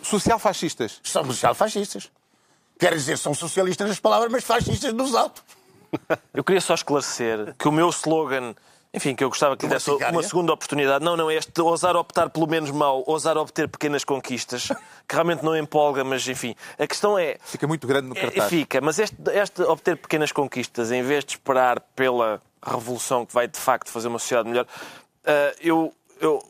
[0.00, 1.00] Social-fascistas.
[1.02, 2.08] São social-fascistas.
[2.78, 5.42] Quer dizer, são socialistas nas palavras, mas fascistas nos autos.
[6.32, 8.54] Eu queria só esclarecer que o meu slogan,
[8.92, 11.60] enfim, que eu gostava que lhe Uma desse uma segunda oportunidade, não, não, é este
[11.60, 14.68] ousar optar pelo menos mau, ousar obter pequenas conquistas,
[15.06, 16.54] que realmente não empolga, mas enfim.
[16.78, 17.36] A questão é.
[17.44, 18.48] Fica muito grande no é, cartaz.
[18.48, 23.46] Fica, mas este, este obter pequenas conquistas, em vez de esperar pela revolução que vai
[23.46, 24.66] de facto fazer uma sociedade melhor,
[25.24, 25.92] ah, eu.
[26.20, 26.42] eu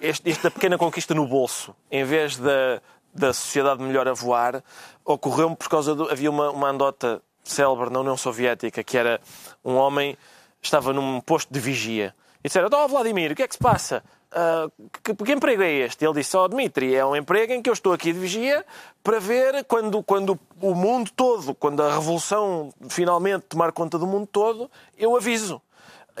[0.00, 2.82] este, esta pequena conquista no bolso, em vez da,
[3.12, 4.62] da sociedade melhor a voar,
[5.04, 6.10] ocorreu-me por causa do.
[6.10, 9.20] Havia uma, uma andota célebre na União Soviética que era
[9.64, 10.16] um homem
[10.62, 14.02] estava num posto de vigia e disseram: Oh, Vladimir, o que é que se passa?
[14.30, 14.68] Ah,
[15.02, 16.04] que, que emprego é este?
[16.04, 18.64] Ele disse: Oh, Dmitri, é um emprego em que eu estou aqui de vigia
[19.02, 24.26] para ver quando, quando o mundo todo, quando a revolução finalmente tomar conta do mundo
[24.26, 25.60] todo, eu aviso.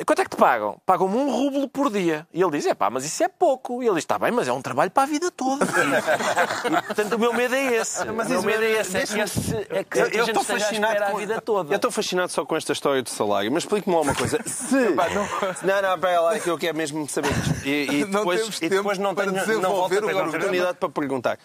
[0.06, 0.80] Quanto é que te pagam?
[0.86, 2.26] Pagam-me um rublo por dia.
[2.32, 3.82] E ele diz, é pá, mas isso é pouco.
[3.82, 5.66] E ele diz, está bem, mas é um trabalho para a vida toda.
[5.68, 8.02] e, portanto, o meu medo é esse.
[8.02, 8.96] o meu medo é esse.
[8.96, 11.72] É esse, é que Eu- a eu gente estou fascinado espera com- a vida toda.
[11.72, 14.38] Eu estou fascinado só com esta história do salário, mas explique-me lá uma coisa.
[14.46, 14.74] Se.
[14.74, 17.68] Não, não, pera lá, que eu quero mesmo saber isto.
[17.68, 20.28] E, e Não depois, temos e depois não para tenho não volto a ter programa.
[20.28, 21.38] oportunidade para perguntar.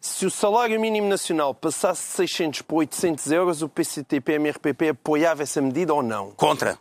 [0.00, 5.44] Se o salário mínimo nacional passasse de 600 para 800 euros, o PCTP MRPP apoiava
[5.44, 6.32] essa medida ou não?
[6.32, 6.76] Contra.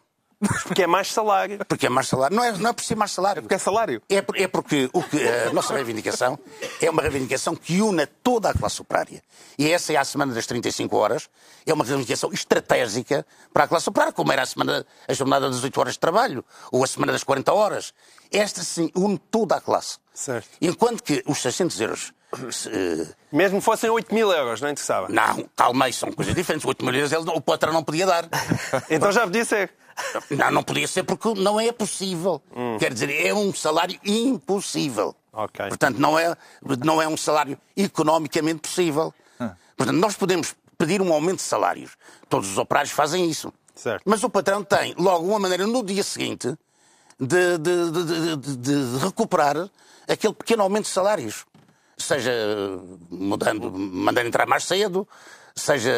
[0.63, 1.59] Porque é mais salário.
[1.67, 2.35] Porque é mais salário.
[2.35, 3.41] Não é, não é por ser mais salário.
[3.43, 4.01] Porque é salário.
[4.09, 6.37] É, por- é porque o que, a nossa reivindicação
[6.81, 9.21] é uma reivindicação que une toda a classe operária.
[9.57, 11.29] E essa é a semana das 35 horas.
[11.65, 15.63] É uma reivindicação estratégica para a classe operária, como era a, semana, a jornada das
[15.63, 17.93] 8 horas de trabalho, ou a semana das 40 horas.
[18.31, 19.97] Esta, sim, une toda a classe.
[20.13, 20.47] Certo.
[20.61, 22.13] Enquanto que os 600 euros...
[22.49, 25.07] se, eh, Mesmo fossem 8 mil euros, não interessava.
[25.09, 26.65] não, calma aí, são coisas diferentes.
[26.65, 28.25] 8 mil euros ele- o patrão não podia dar.
[28.89, 29.71] Então já podia ser.
[30.31, 32.41] Não, não podia ser porque não é possível.
[32.79, 35.15] Quer dizer, é um salário impossível.
[35.33, 35.67] Ok.
[35.69, 36.35] Portanto, não é,
[36.83, 39.13] não é um salário economicamente possível.
[39.77, 41.91] Portanto, nós podemos pedir um aumento de salários.
[42.29, 43.51] Todos os operários fazem isso.
[43.75, 44.03] Certo.
[44.05, 46.55] Mas o patrão tem logo uma maneira no dia seguinte
[47.19, 49.69] de, de- de- de- de- de recuperar
[50.07, 51.45] aquele pequeno aumento de salários.
[51.97, 52.31] Seja
[53.09, 55.07] mudando, mandando entrar mais cedo,
[55.55, 55.91] seja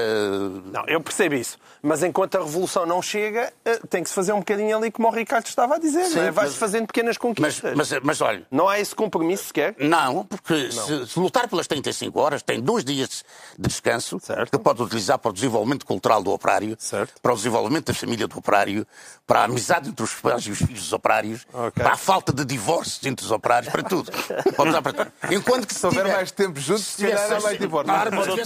[0.72, 1.58] Não, eu percebo isso.
[1.82, 5.08] Mas enquanto a revolução não chega, eh, tem que se fazer um bocadinho ali como
[5.10, 6.06] o Ricardo estava a dizer.
[6.06, 6.32] Sim, não é?
[6.32, 7.74] Vai-se mas- fazendo pequenas Mas, conquistas.
[7.76, 9.76] mas, mas olha, Não há esse compromisso sequer.
[9.80, 13.24] não, porque Se, se lutar pelas 35 horas, tem dois dias
[13.60, 14.49] de descanso Certo.
[14.51, 17.14] que pode utilizar para o desenvolvimento cultural do operário, Certo.
[17.22, 18.88] para o desenvolvimento da família do operário,
[19.28, 21.45] para a amizade entre os pais e os filhos dos operários,
[21.76, 24.10] para a falta de divórcios entre os operários, para tudo.
[24.56, 25.12] Pode usar para tudo.
[25.32, 27.93] Enquanto que se, Se houver tiver- mais tempo juntos, se tiver vai seis- divórcio.
[27.93, 28.43] Claro, mas Arnaldo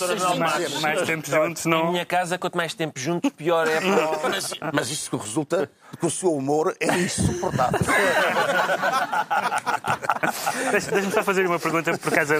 [0.57, 0.96] dias- Matos.
[0.97, 1.91] Mais tempo juntos, Em não.
[1.91, 4.29] minha casa, quanto mais tempo juntos, pior é para o...
[4.29, 5.69] Mas, mas isso que resulta
[5.99, 7.79] que o seu humor é insuportável.
[10.71, 12.35] Deixa- Deixa-me só fazer uma pergunta por causa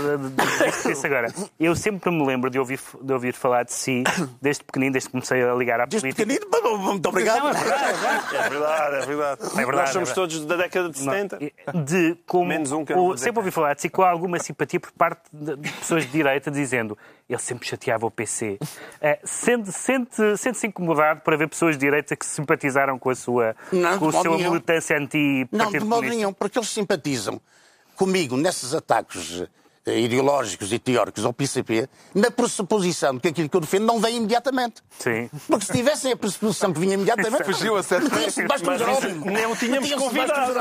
[0.86, 1.32] disse agora.
[1.60, 4.04] Eu sempre me lembro de ouvir, de ouvir falar de si,
[4.42, 6.26] desde pequenino, desde que comecei a ligar à Desde política.
[6.28, 7.40] pequenino, muito obrigado.
[7.40, 8.36] Não, é verdade, é verdade.
[8.36, 9.42] É verdade, é verdade.
[9.56, 10.16] verdade, Nós é somos verdade.
[10.16, 11.40] todos da década de 70.
[11.86, 14.40] de como Menos um que eu não dizer sempre ouvi falar de si com alguma
[14.40, 16.98] simpatia por parte de pessoas de direita dizendo
[17.30, 18.47] ele sempre chateava o PC.
[19.02, 23.56] Eh, sente, sente, sente-se incomodado para ver pessoas de direita que simpatizaram com a sua,
[23.72, 24.52] Não, com a sua nenhum.
[24.52, 26.16] militância anti-partido Não, de modo comunista.
[26.16, 27.42] nenhum, porque eles simpatizam
[27.96, 29.44] comigo nesses ataques
[29.88, 34.18] ideológicos e teóricos ao PCP, na pressuposição de que aquilo que eu defendo não vem
[34.18, 34.82] imediatamente.
[35.00, 35.30] Sim.
[35.48, 37.44] Porque se tivessem a pressuposição que vinha imediatamente.
[37.44, 39.26] Fugiu a sete Tinha-se debaixo do Mas Jerónimo.
[39.26, 40.54] nem o tínhamos convidado.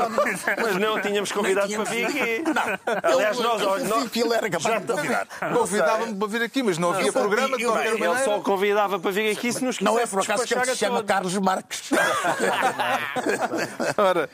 [0.61, 2.43] Mas não o tínhamos convidado para vir aqui.
[2.45, 3.11] Não.
[3.13, 5.27] Aliás, nós- eu nós- que ele era capaz de convidar.
[5.53, 8.25] Convidava-me para vir aqui, mas não havia programa de qualquer eu- Ele maneira.
[8.25, 11.03] só convidava para vir aqui se nos Não é por acaso que ele se chama.
[11.03, 11.89] Carlos Marques.
[13.97, 14.29] Ora,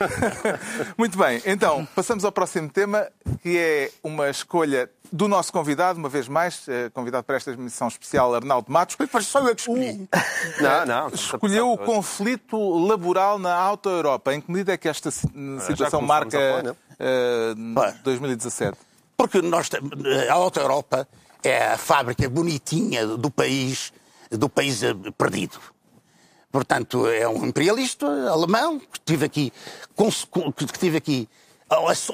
[0.96, 3.06] muito bem, então passamos ao próximo tema,
[3.42, 7.88] que é uma escolha do nosso convidado, uma vez mais, eh, convidado para esta emissão
[7.88, 8.96] especial, Arnaldo Matos.
[9.12, 10.08] Mas só eu que escolhi.
[10.60, 11.08] Não, não.
[11.08, 12.56] Escolheu o conflito
[12.86, 14.34] laboral na Auto Europa.
[14.34, 15.26] Em que medida é que esta si-
[15.66, 16.76] situação marca a falar, não?
[16.98, 17.94] eh, Bem.
[18.02, 18.76] 2017?
[19.16, 19.68] Porque nós,
[20.28, 21.06] a Auto Europa
[21.42, 23.92] é a fábrica bonitinha do país,
[24.30, 25.58] do país eh, perdido.
[26.50, 29.52] Portanto, é um imperialista alemão que tive aqui,
[30.56, 31.28] que tive aqui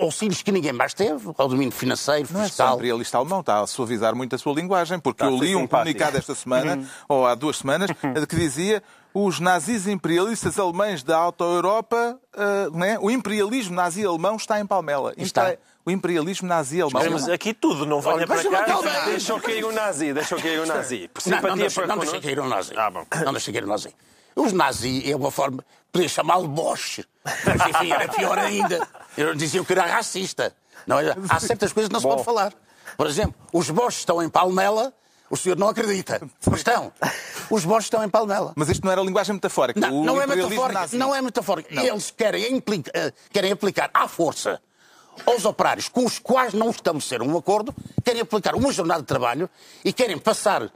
[0.00, 2.74] auxílios que ninguém mais teve, ao domínio financeiro, Não é só fiscal.
[2.74, 5.70] imperialista alemão, está a suavizar muito a sua linguagem, porque Está eu li um simpático.
[5.70, 7.90] comunicado esta semana, ou há duas semanas,
[8.28, 8.82] que dizia
[9.12, 12.96] os nazis imperialistas alemães da Alta Europa, ah, né?
[13.00, 15.12] o imperialismo nazi alemão está em Palmela.
[15.16, 15.54] Está.
[15.84, 17.02] O imperialismo nazi alemão.
[17.10, 18.64] Mas aqui tudo, não venha para eu não cá.
[18.66, 18.90] calma.
[19.06, 21.08] Deixou cair o nazi, deixou cair o nazi.
[21.12, 22.72] Por Não, não deixa, para não deixa cair o nazi.
[22.76, 23.04] Ah, bom.
[23.24, 23.88] Não deixa cair o nazi.
[24.36, 28.86] Os nazi é uma forma, podia chamá-lo Bosch, mas enfim, era pior ainda.
[29.16, 30.54] Eles diziam que era racista.
[30.86, 32.52] Não, era- há certas coisas que não se pode falar.
[32.96, 34.92] Por exemplo, os Bosch estão em Palmela,
[35.28, 36.20] o senhor não acredita.
[36.46, 36.92] Mas estão.
[37.50, 38.52] Os Bosch estão em Palmela.
[38.56, 39.78] Mas isto não era linguagem metafórica.
[39.80, 40.96] Não, não é nazi.
[40.96, 41.68] Não é metafórico.
[41.72, 44.60] Eles querem, implica- eh, querem aplicar à força
[45.26, 47.74] aos operários com os quais não estabeleceram um acordo,
[48.04, 49.50] querem aplicar uma jornada de trabalho
[49.84, 50.70] e querem passar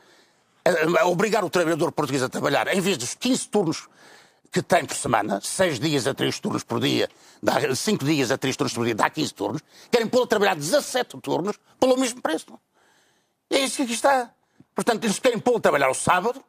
[0.65, 3.89] a, a obrigar o trabalhador português a trabalhar em vez dos 15 turnos
[4.51, 7.11] que tem por semana, 6 dias a 3 turnos por dia,
[7.75, 11.21] 5 dias a 3 turnos por dia, dá 15 turnos, querem pô-lo a trabalhar 17
[11.21, 12.47] turnos pelo mesmo preço.
[13.51, 14.33] É isso que aqui está.
[14.75, 16.43] Portanto, eles pô-lo a trabalhar ao sábado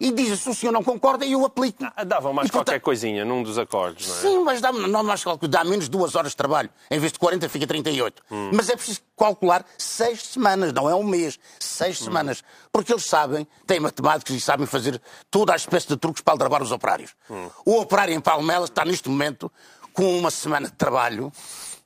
[0.00, 1.84] e dizem se o senhor não concorda, eu aplico.
[1.96, 4.18] Ah, Davam mais E, portanto, qualquer coisinha num dos acordos, não é?
[4.18, 6.68] Sim, mas dá, não mais calculo, dá menos duas horas de trabalho.
[6.90, 8.22] Em vez de 40, fica 38.
[8.52, 11.38] Mas é preciso calcular seis semanas, não é um mês.
[11.60, 12.42] Seis semanas.
[12.72, 15.00] Porque eles sabem, têm matemáticos e sabem fazer
[15.30, 17.14] toda a espécie de truques para aldrabar os operários.
[17.64, 19.50] O operário em Palmela está neste momento
[19.92, 21.32] com uma semana de trabalho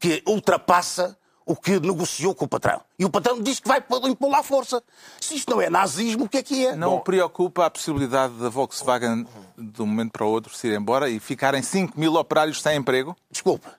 [0.01, 2.81] que ultrapassa o que negociou com o patrão.
[2.99, 4.83] E o patrão diz que vai impor à força.
[5.21, 6.77] Se isto não é nazismo, o que é que é?
[6.77, 9.27] Não o preocupa a possibilidade da Volkswagen,
[9.57, 12.77] de um momento para o outro, se ir embora e ficarem 5 mil operários sem
[12.77, 13.17] emprego?
[13.31, 13.75] Desculpa.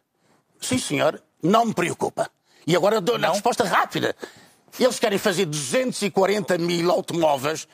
[0.61, 2.29] Sim, senhor, não me preocupa.
[2.65, 4.15] E agora eu dou a resposta rápida.
[4.79, 7.67] Eles querem fazer 240 mil automóveis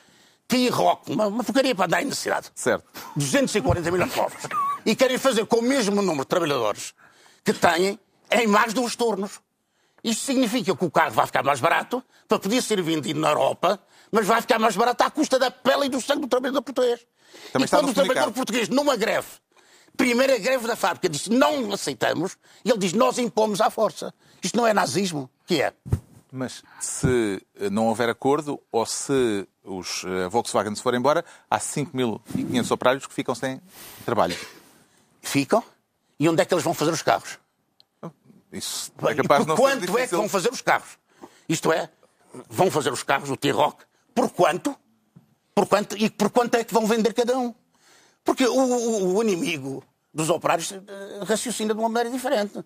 [0.50, 2.50] T-Rock, uma, uma porcaria para na cidade.
[2.54, 2.84] Certo.
[3.14, 4.42] 240 mil automóveis.
[4.84, 6.92] E querem fazer com o mesmo número de trabalhadores
[7.44, 7.98] que têm
[8.32, 9.40] em mais de uns turnos.
[10.02, 13.80] Isto significa que o carro vai ficar mais barato para poder ser vendido na Europa,
[14.10, 17.00] mas vai ficar mais barato à custa da pele e do sangue do trabalhador português.
[17.52, 19.28] Também e quando o trabalhador português, numa greve,
[19.96, 24.14] primeira greve da fábrica, diz não aceitamos, e ele diz nós impomos à força.
[24.42, 25.28] Isto não é nazismo?
[25.46, 25.74] Que é?
[26.32, 31.58] Mas se eh, não houver acordo ou se os eh, Volkswagen se forem embora, há
[31.58, 33.60] 5.500 operários que ficam sem
[34.04, 34.36] trabalho.
[35.20, 35.62] Ficam?
[36.18, 37.39] E onde é que eles vão fazer os carros?
[38.52, 40.98] Isso é capaz por de não quanto é que vão fazer os carros?
[41.48, 41.88] Isto é,
[42.48, 43.84] vão fazer os carros, o T-Rock,
[44.14, 44.76] por quanto?
[45.54, 45.96] Por quanto?
[45.96, 47.54] E por quanto é que vão vender cada um?
[48.24, 50.78] Porque o, o- o inimigo dos operários eh,
[51.24, 52.62] raciocina de uma maneira diferente.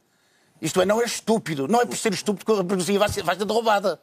[0.61, 1.69] Isto é, não é estúpido.
[1.69, 4.01] Não é por ser estúpido que a burguesia vai ser, vai ser derrubada.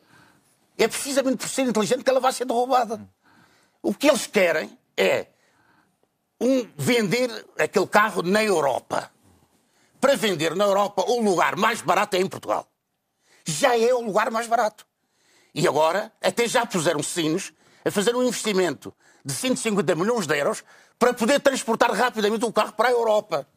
[0.77, 2.99] É precisamente por ser inteligente que ela vai ser derrubada.
[3.81, 5.27] O que eles querem é
[6.39, 9.11] um, vender aquele carro na Europa.
[10.01, 12.67] Para vender na Europa, o lugar mais barato é em Portugal.
[13.45, 14.85] Já é o lugar mais barato.
[15.53, 17.53] E agora, até já puseram sinos
[17.85, 18.91] a fazer um investimento
[19.23, 20.63] de 150 milhões de euros
[20.97, 23.47] para poder transportar rapidamente o carro para a Europa.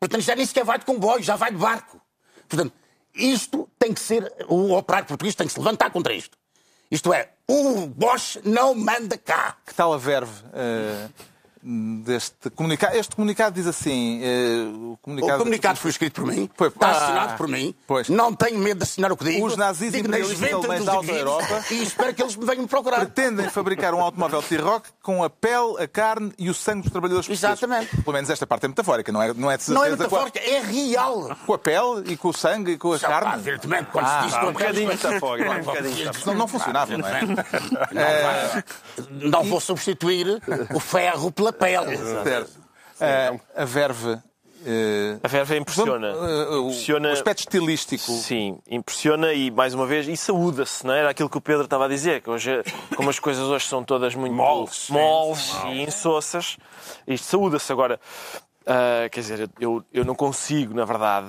[0.00, 2.00] Portanto, já nem sequer vai de comboio, já vai de barco.
[2.48, 2.72] Portanto,
[3.14, 4.32] isto tem que ser.
[4.48, 6.36] O operário português tem que se levantar contra isto.
[6.90, 9.56] Isto é, o Bosch não manda cá.
[9.64, 11.08] Que tal a verve eh,
[11.62, 12.96] deste comunicado?
[12.96, 14.20] Este comunicado diz assim...
[14.22, 17.74] eh, o O comunicado, comunicado foi escrito por mim, Foi- está Ah, assinado por mim,
[17.86, 18.08] pois.
[18.08, 19.46] não tenho medo de assinar o que digo.
[19.46, 22.98] Os nazis digo nas ventas da Europa E espero que eles me venham procurar.
[23.00, 27.26] pretendem fabricar um automóvel T-Rock com a pele, a carne e o sangue dos trabalhadores
[27.26, 27.62] portugueses.
[27.62, 27.96] Exatamente.
[28.02, 30.02] Pelo menos esta parte é metafórica, não é, não é de certeza Não é com
[30.02, 31.36] metafórica, é real.
[31.46, 33.34] Com a pele e com o sangue e com a Já, carne?
[33.34, 36.20] evidentemente, quando Ah, se diz Ah, que um bocadinho metafórico, um bocadinho metafórico.
[36.24, 37.20] Senão não funcionava, não é?
[39.10, 40.42] não, não vou substituir
[40.74, 41.96] o ferro pela pele.
[41.96, 42.50] Certo.
[43.00, 44.18] Eh, a verve...
[44.66, 46.08] eh, A verve impressiona.
[46.08, 47.08] eh, o- impressiona.
[47.08, 48.12] O aspecto estilístico.
[48.12, 50.98] Sim, impressiona e, mais uma vez, e saúda-se, não é?
[51.00, 52.62] Era aquilo que o Pedro estava a dizer, que hoje,
[52.94, 54.88] como as coisas hoje são todas muito Moles.
[54.90, 56.56] moles e insossas,
[57.06, 57.72] isto saúda-se.
[57.72, 57.98] Agora,
[58.66, 61.28] ah, quer dizer, eu, eu não consigo, na verdade,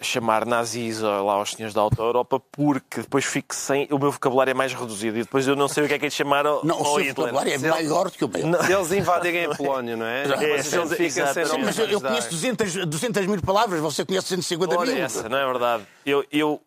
[0.00, 3.86] chamar nazis lá aos senhores da Alta Europa porque depois fico sem...
[3.90, 6.06] O meu vocabulário é mais reduzido e depois eu não sei o que é que
[6.06, 7.14] é de chamar ao, Não, o ao seu Hitler.
[7.14, 8.62] vocabulário é maior do que o meu.
[8.64, 10.22] Se eles invadirem a Polónia, não é?
[10.24, 11.32] É, eles- fica
[11.64, 15.02] Mas eu, eu conheço 200, 200 mil palavras, você conhece 150 Ora, mil.
[15.04, 15.84] essa, não é verdade?
[16.06, 16.60] Eu, eu,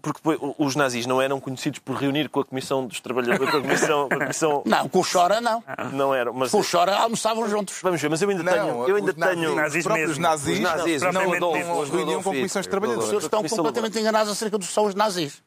[0.00, 0.20] porque
[0.58, 4.08] os nazis não eram conhecidos por reunir com a Comissão dos Trabalhadores, com a Comissão,
[4.08, 5.62] com a comissão Não, com o Chora não.
[5.92, 7.80] não eram, mas Com o Chora almoçavam juntos.
[7.82, 10.08] vamos ver, mas eu ainda Não, tenho, eu ainda os nazis, tenho, os Nazis próprios
[10.10, 10.22] mesmo.
[10.22, 11.90] nazis, Os nazis, não, os não, não ditos.
[11.90, 13.06] reuniam com comissões de Os trabalhadores.
[13.08, 15.42] senhores estão completamente enganados acerca do que são os nazis.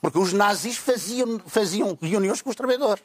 [0.00, 3.02] Porque os nazis faziam, faziam reuniões com os trabalhadores.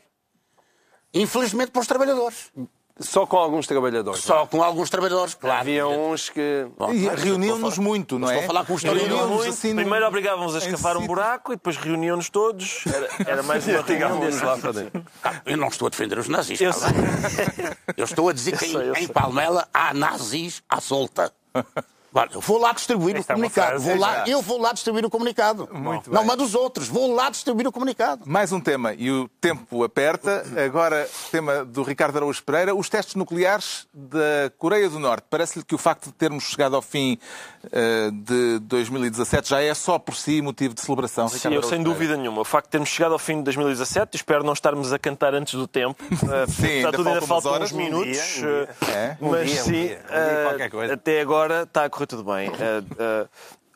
[1.13, 2.51] Infelizmente para os trabalhadores.
[2.98, 4.22] Só com alguns trabalhadores.
[4.22, 5.60] Só com alguns trabalhadores, claro.
[5.60, 6.66] Havia uns que.
[6.93, 8.36] E reuniam-nos muito, não é?
[8.36, 9.48] Estou a falar com os trabalhadores.
[9.48, 11.08] assim Primeiro obrigávamos a escavar um sítio.
[11.16, 12.84] buraco e depois reuniam-nos todos.
[12.88, 14.43] Era, era mais uma reunião desse.
[14.46, 15.06] lá para dentro.
[15.22, 16.62] Ah, Eu não estou a defender os nazis.
[16.62, 16.98] Eu calma.
[17.98, 19.08] Eu estou a dizer que sei, eu em, em.
[19.08, 21.34] Palmela há nazis à solta.
[22.16, 23.80] Olha, eu vou lá distribuir Esta é o uma comunicado.
[23.82, 25.70] Vou lá, eu vou lá distribuir o comunicado.
[25.72, 26.28] Muito não bem.
[26.30, 26.88] mando os outros.
[26.88, 28.24] Vou lá distribuir o comunicado.
[28.26, 30.43] Mais um tema, e o tempo aperta.
[30.66, 35.26] Agora, tema do Ricardo Araújo Pereira, os testes nucleares da Coreia do Norte.
[35.30, 37.18] Parece-lhe que o facto de termos chegado ao fim
[37.72, 41.84] eh, de 2017 já é só por si motivo de celebração, Sim, Ricardo eu sem
[41.84, 42.41] dúvida nenhuma.
[42.41, 45.53] O facto de termos chegado ao fim de 2017, espero não estarmos a cantar antes
[45.55, 46.03] do tempo.
[46.26, 47.72] Uh, Sim, ainda está tudo, ainda faltam umas faltam horas.
[47.72, 48.11] uns Um minutos.
[48.11, 48.70] dia, um dia.
[48.82, 49.18] uh, É?
[49.22, 49.82] Um Mas dia, um sim, dia.
[49.82, 49.99] Um dia,
[50.39, 50.93] uh, qualquer coisa.
[50.93, 52.49] até agora está a correr tudo bem.
[52.49, 53.28] Uh,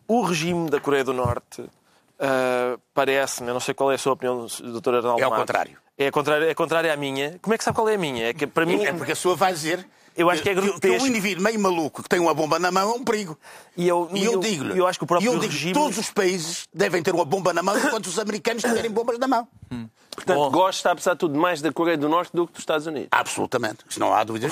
[0.08, 4.14] o regime da Coreia do Norte uh, parece-me, eu não sei qual é a sua
[4.14, 4.96] opinião, Dr.
[4.96, 5.38] Arnaldo É ao Matos.
[5.46, 5.78] contrário.
[5.98, 7.38] É contrário, é contrário à minha.
[7.42, 8.30] Como é que sabe qual é a minha?
[8.30, 10.62] É que para mim É porque a sua vai dizer Eu acho que é que,
[10.62, 11.04] que grotesco.
[11.04, 13.38] um indivíduo meio maluco que tem uma bomba na mão é um perigo.
[13.78, 15.74] E eu- e eu, eu- digo-lhe, eu acho que o próprio e eu digo, regime-
[15.74, 19.28] todos os países devem ter uma bomba na mão enquanto os americanos tiverem bombas na
[19.28, 19.48] mão.
[20.12, 20.52] Portanto, Bom.
[20.52, 23.08] gosta, apesar de tudo, mais da Coreia do Norte do que dos Estados Unidos.
[23.12, 23.86] Absolutamente.
[23.90, 24.52] Isso não há dúvidas.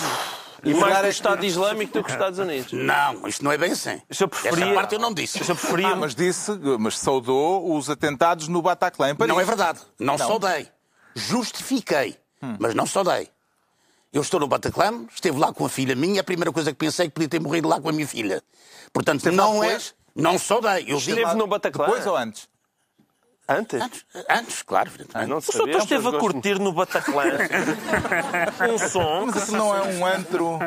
[0.64, 2.72] E mais do Estado Islâmico do que dos Estados Unidos.
[2.74, 4.02] Não, isto não é bem assim.
[4.20, 5.44] Eu preferia- Essa parte eu não disse.
[5.44, 5.90] se eu preferia.
[5.90, 9.16] Ah, mas disse, mas saudou os atentados no Bataclan.
[9.28, 9.80] Não é verdade.
[10.00, 10.68] Não, só dei.
[11.16, 12.16] Justifiquei,
[12.60, 13.30] mas não só dei.
[14.18, 17.06] Eu estou no Bataclan, esteve lá com a filha minha, a primeira coisa que pensei
[17.06, 18.42] é que podia ter morrido lá com a minha filha.
[18.92, 19.78] Portanto, lá não é.
[20.16, 20.92] Não só dei.
[20.92, 21.86] Eu digo, Esteve no Bataclan.
[21.86, 22.50] Depois ou antes?
[23.48, 23.80] Antes?
[23.80, 24.90] antes, antes, claro.
[24.90, 25.30] evidentemente.
[25.30, 27.26] Não O senhor esteve a curtir no Bataclan
[28.74, 29.28] um som.
[29.28, 30.58] Mas isso não é um antro.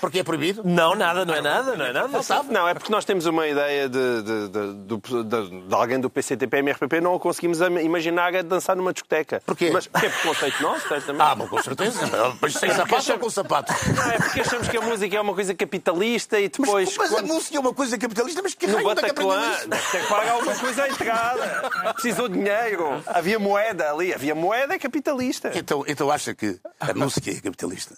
[0.00, 0.62] Porque é proibido.
[0.64, 2.08] Não, nada, não é nada, não é nada.
[2.08, 2.52] Não sabe?
[2.52, 6.08] Não, é porque nós temos uma ideia de, de, de, do- de- de alguém do
[6.10, 9.42] PCTP, MRPP, não conseguimos imaginar a dançar numa discoteca.
[9.46, 9.70] Porquê?
[9.72, 11.22] Mas que é preconceito nosso, certamente.
[11.22, 12.00] Ah, bom, com certeza.
[12.40, 13.74] Mas sem sapatos ou com sapatos?
[13.94, 16.96] Não, é porque achamos que a música é uma coisa capitalista e Mas, depois.
[16.96, 19.52] mas a quando- música é uma coisa capitalista, mas que No raio onde é Bataclan,
[19.90, 21.70] ter que pagar alguma coisa à entrada.
[21.94, 23.02] Precisou de dinheiro.
[23.06, 24.12] Havia moeda ali.
[24.14, 25.50] Havia moeda é capitalista.
[25.54, 27.94] Então, então acha que a música é capitalista?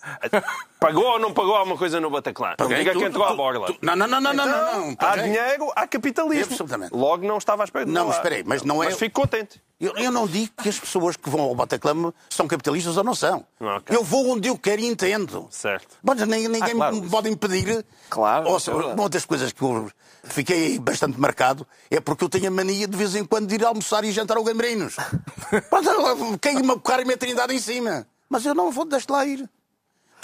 [0.78, 2.55] Pagou ou não pagou alguma coisa no Bataclan?
[2.59, 3.75] Não diga Tu- que entrou à borla.
[3.83, 4.97] Não, não, não, não, não, não, não.
[4.99, 6.45] Há dinheiro, há capitalismo.
[6.53, 6.95] Absolutamente.
[6.95, 8.07] Logo não estava à espera Não, lá.
[8.09, 9.62] mas espera aí, mas não é- Mas fico contente.
[9.81, 13.45] Eu, não digo que as pessoas que vão ao Bataclan são capitalistas ou não são.
[13.91, 15.47] Eu vou onde eu quero e entendo.
[15.51, 15.99] Certo.
[16.03, 17.85] Bom, ninguém ninguém Ah, me pode impedir.
[18.09, 19.91] Claro, é uma das coisas que eu
[20.22, 23.64] fiquei bastante marcado é porque eu tenho a mania de vez em quando de ir
[23.64, 24.97] almoçar e jantar ao Gambrinhos.
[26.41, 28.07] Quem-me a bocar e a trindade em cima.
[28.29, 29.49] Mas eu não vou, deixe lá ir.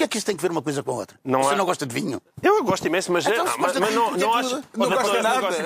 [0.00, 1.14] O que é que isso tem que ver uma coisa com a outra?
[1.22, 2.22] Não Você há- não gosta de vinho?
[2.42, 4.54] Eu gosto imenso, mas, Então, é- se mas, mas de não, não é acho.
[4.74, 5.40] Não gosta doutor, nada.
[5.42, 5.62] gosto-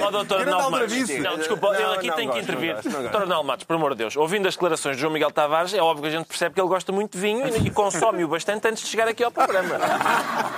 [0.00, 1.08] Ó, doutor Arnaldo Matos.
[1.18, 2.72] Não, desculpa, ele aqui não tem que gosto, intervir.
[2.76, 3.02] gosto, gosto.
[3.02, 5.82] Doutor Arnaldo Matos, por amor de Deus, ouvindo as declarações de João Miguel Tavares, é
[5.82, 8.82] óbvio que a gente percebe que ele gosta muito de vinho e, consome-o bastante antes
[8.84, 9.74] de chegar aqui ao programa.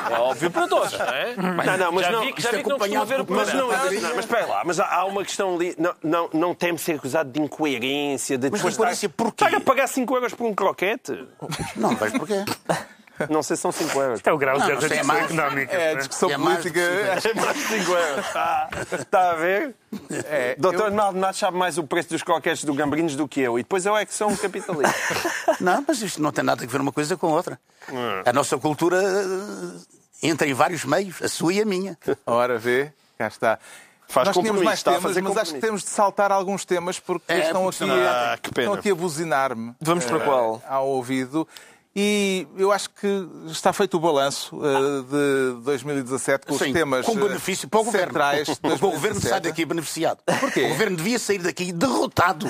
[0.08, 1.34] É óbvio para todos, não é?
[1.36, 2.20] Não, não, mas já não.
[2.20, 3.72] vi que, já isto vi que não costuma acompanhado ver o por- Mas programa.
[3.76, 5.74] não, não, mas espera lá, mas há, há uma questão ali.
[5.76, 9.44] Não, não, não teme ser acusado de incoerência, de Mas incoerência porquê?
[9.46, 11.26] Estar a pagar 5 euros por um croquete?
[11.76, 12.44] Não, vejo porquê.
[13.28, 14.18] Não sei se são 5 euros.
[14.18, 15.24] Isto é o grau Não, de não sei, é discussão mais.
[15.30, 15.72] económica.
[15.76, 15.94] É, a é?
[15.96, 16.80] discussão É política.
[16.80, 18.26] É mais de 5 euros.
[18.26, 18.68] Está,
[18.98, 19.74] está a ver?
[20.10, 23.40] É, Doutor eu- Arnaldo Matos sabe mais o preço dos croquetes do Gambrinhos do que
[23.40, 23.58] eu.
[23.58, 24.94] E depois eu é que sou um capitalista.
[25.60, 27.58] Não, mas isto não tem nada a ver uma coisa com outra.
[28.24, 31.98] A nossa cultura eh, entra em vários meios, a sua e a minha.
[32.26, 33.58] Ora, vê, cá está.
[34.08, 36.98] Faz Nós tínhamos mais a temas, fazer mas acho que temos de saltar alguns temas
[36.98, 39.72] porque É, estão, porque aqui, Ah, estão aqui a buzinar-me.
[39.80, 40.60] Vamos para eh, qual?
[40.68, 41.46] Ao ouvido.
[41.94, 45.02] E eu acho que está feito o balanço eh,
[45.56, 48.06] de 2017 com os Sim, temas com eh, benefício para o governo.
[48.06, 48.48] centrais.
[48.48, 49.28] o governo 2017.
[49.28, 50.18] sai daqui beneficiado.
[50.38, 50.66] Porquê?
[50.66, 52.48] O governo devia sair daqui derrotado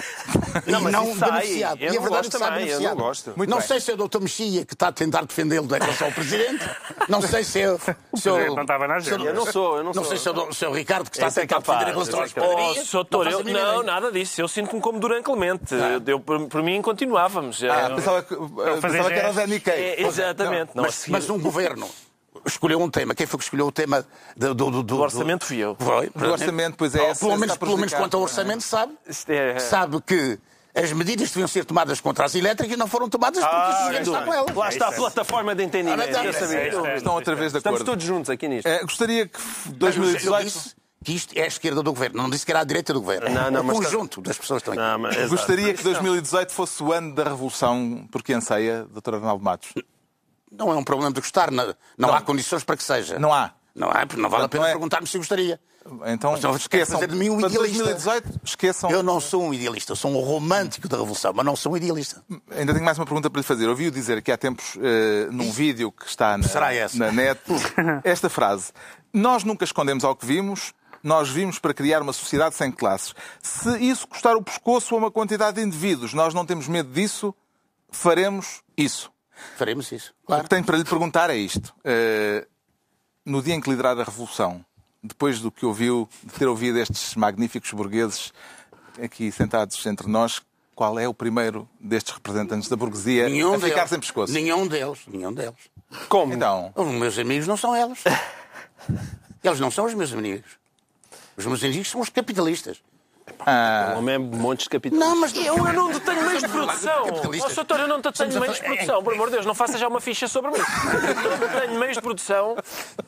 [0.66, 1.30] e Não, mas não sai.
[1.30, 1.80] beneficiado.
[1.80, 2.96] E a não verdade é que sai beneficiado.
[2.98, 3.32] não gosto.
[3.34, 3.66] Muito não bem.
[3.66, 4.20] sei se é o Dr.
[4.20, 6.68] Mexia que está a tentar defendê-lo da relação ao Presidente.
[7.08, 7.78] Não sei se é o.
[7.80, 7.96] se é
[8.32, 9.24] Presidente não estava na agenda.
[9.24, 10.04] Eu não sou, eu não Não sou.
[10.04, 11.78] sei se é o, se é o Ricardo que está Esse a é tentar capaz,
[11.86, 12.90] defender a relação às é Oh, padarias.
[12.90, 14.38] Doutor, faço eu, não, nada disso.
[14.38, 15.74] Eu sinto-me como Durão Clemente.
[15.74, 15.98] Ah.
[16.06, 17.64] Eu, por, por mim, continuávamos.
[17.64, 19.32] Ah, É, pensava que, eh, pensava que era o.
[19.34, 19.72] Zé Niquei.
[19.74, 20.70] é, exatamente.
[20.74, 21.88] Não, a Mas, um governo
[22.46, 23.14] escolheu um tema.
[23.14, 24.06] Quem foi que escolheu o tema
[24.36, 25.76] do, do, do, do- O orçamento fui eu.
[25.78, 26.10] Foi.
[26.14, 27.14] Do orçamento, pois é.
[27.14, 28.92] Pelo, menos, pelo menos quanto ao orçamento, sabe,
[29.28, 30.38] é- sabe que
[30.74, 34.22] as medidas deviam ser tomadas contra as elétricas não foram tomadas porque Ah, governo está
[34.24, 34.54] com elas.
[34.56, 36.16] Lá está a plataforma de entendimento.
[36.16, 36.68] Ah, sabia.
[36.68, 37.90] Isso é- Estão outra vez de Estamos acordo.
[37.92, 38.68] todos juntos aqui nisto.
[38.82, 40.74] Gostaria que Mas eu 2018 disse
[41.04, 43.30] que isto é a esquerda do governo, não disse que era a direita do governo.
[43.30, 44.82] Não, não, o mas- conjunto das pessoas estão aqui.
[44.82, 45.28] Não, mas-.
[45.30, 49.14] Gostaria que 2018 fosse o ano da revolução porque anseia, Dr.
[49.14, 49.72] Arnaldo Matos.
[50.52, 53.18] Não é um problema de gostar, não, não há condições para que seja.
[53.18, 53.52] Não há.
[53.74, 55.60] Não há, porque não vale a pena é- perguntar-me se gostaria.
[56.06, 56.96] Então, Mas não esqueçam.
[56.96, 57.84] fazer de mim um para idealista.
[57.84, 58.90] 2018, esqueçam.
[58.90, 61.76] Eu não sou um idealista, eu sou um romântico da Revolução, mas não sou um
[61.78, 62.22] idealista.
[62.50, 63.66] Ainda tenho mais uma pergunta para lhe fazer.
[63.66, 66.98] Ouvi-o dizer que há tempos, eh, num vídeo que está na, Será essa?
[66.98, 67.40] na net,
[68.04, 68.72] esta frase.
[69.12, 73.14] Nós nunca escondemos ao que vimos, nós vimos para criar uma sociedade sem classes.
[73.42, 77.34] Se isso custar o pescoço a uma quantidade de indivíduos, nós não temos medo disso,
[77.90, 79.10] faremos isso.
[79.56, 80.12] Faremos isso.
[80.24, 80.42] O Claro.
[80.44, 81.74] que tenho para lhe perguntar é isto.
[81.84, 82.46] Eh,
[83.24, 84.64] no dia em que liderar a Revolução,
[85.02, 88.32] depois do que ouviu, de ter ouvido estes magníficos burgueses
[89.02, 90.42] aqui sentados entre nós,
[90.74, 93.90] qual é o primeiro destes representantes da burguesia Nenhum a ficar deles.
[93.90, 94.32] sem pescoço?
[94.32, 94.98] Nenhum deles.
[95.06, 95.54] Nenhum deles.
[96.08, 96.32] Como?
[96.34, 97.98] Então, Os meus amigos não são eles.
[99.42, 100.50] Eles não são os meus amigos.
[101.40, 102.82] Os meus amigos são os capitalistas.
[103.46, 105.08] ah, O homem é montes de capitalistas.
[105.08, 107.04] Não, mas Eu, não detenho meios de produção.
[107.42, 109.02] Ó, doutor, eu não detenho a meios de produção.
[109.02, 110.58] Por amor de Deus, não faça já uma ficha sobre mim.
[110.58, 112.56] Eu não detenho meios de produção.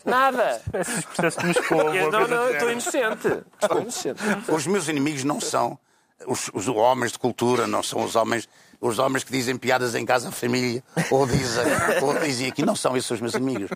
[0.05, 0.63] Nada.
[0.81, 1.95] Esses processos de Moscou.
[1.95, 3.43] Eu, não, não, estou inocente.
[3.61, 4.21] Estou inocente.
[4.49, 5.79] os meus inimigos não são
[6.27, 8.49] os, os homens de cultura, não são os homens,
[8.83, 11.65] os homens que dizem piadas em casa à família, ou dizem,
[12.03, 13.71] ou dizem aqui, não são esses os meus amigos.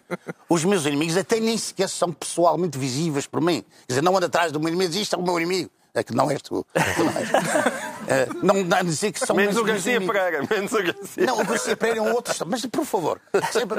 [0.49, 3.65] Os meus inimigos até nem sequer são pessoalmente visíveis por mim.
[3.87, 5.71] Quer dizer, não anda atrás do meu inimigo diz, isto é o meu inimigo.
[5.95, 6.67] É que não és tu.
[6.75, 7.29] Não, és.
[8.09, 10.01] Eh, não dá a dizer que são Menos os o Garcia.
[10.01, 10.47] Pereira.
[10.49, 11.27] Menos o Garcia.
[11.27, 12.33] Não, o Garcia Pereira é um outro.
[12.47, 13.21] Mas, por favor,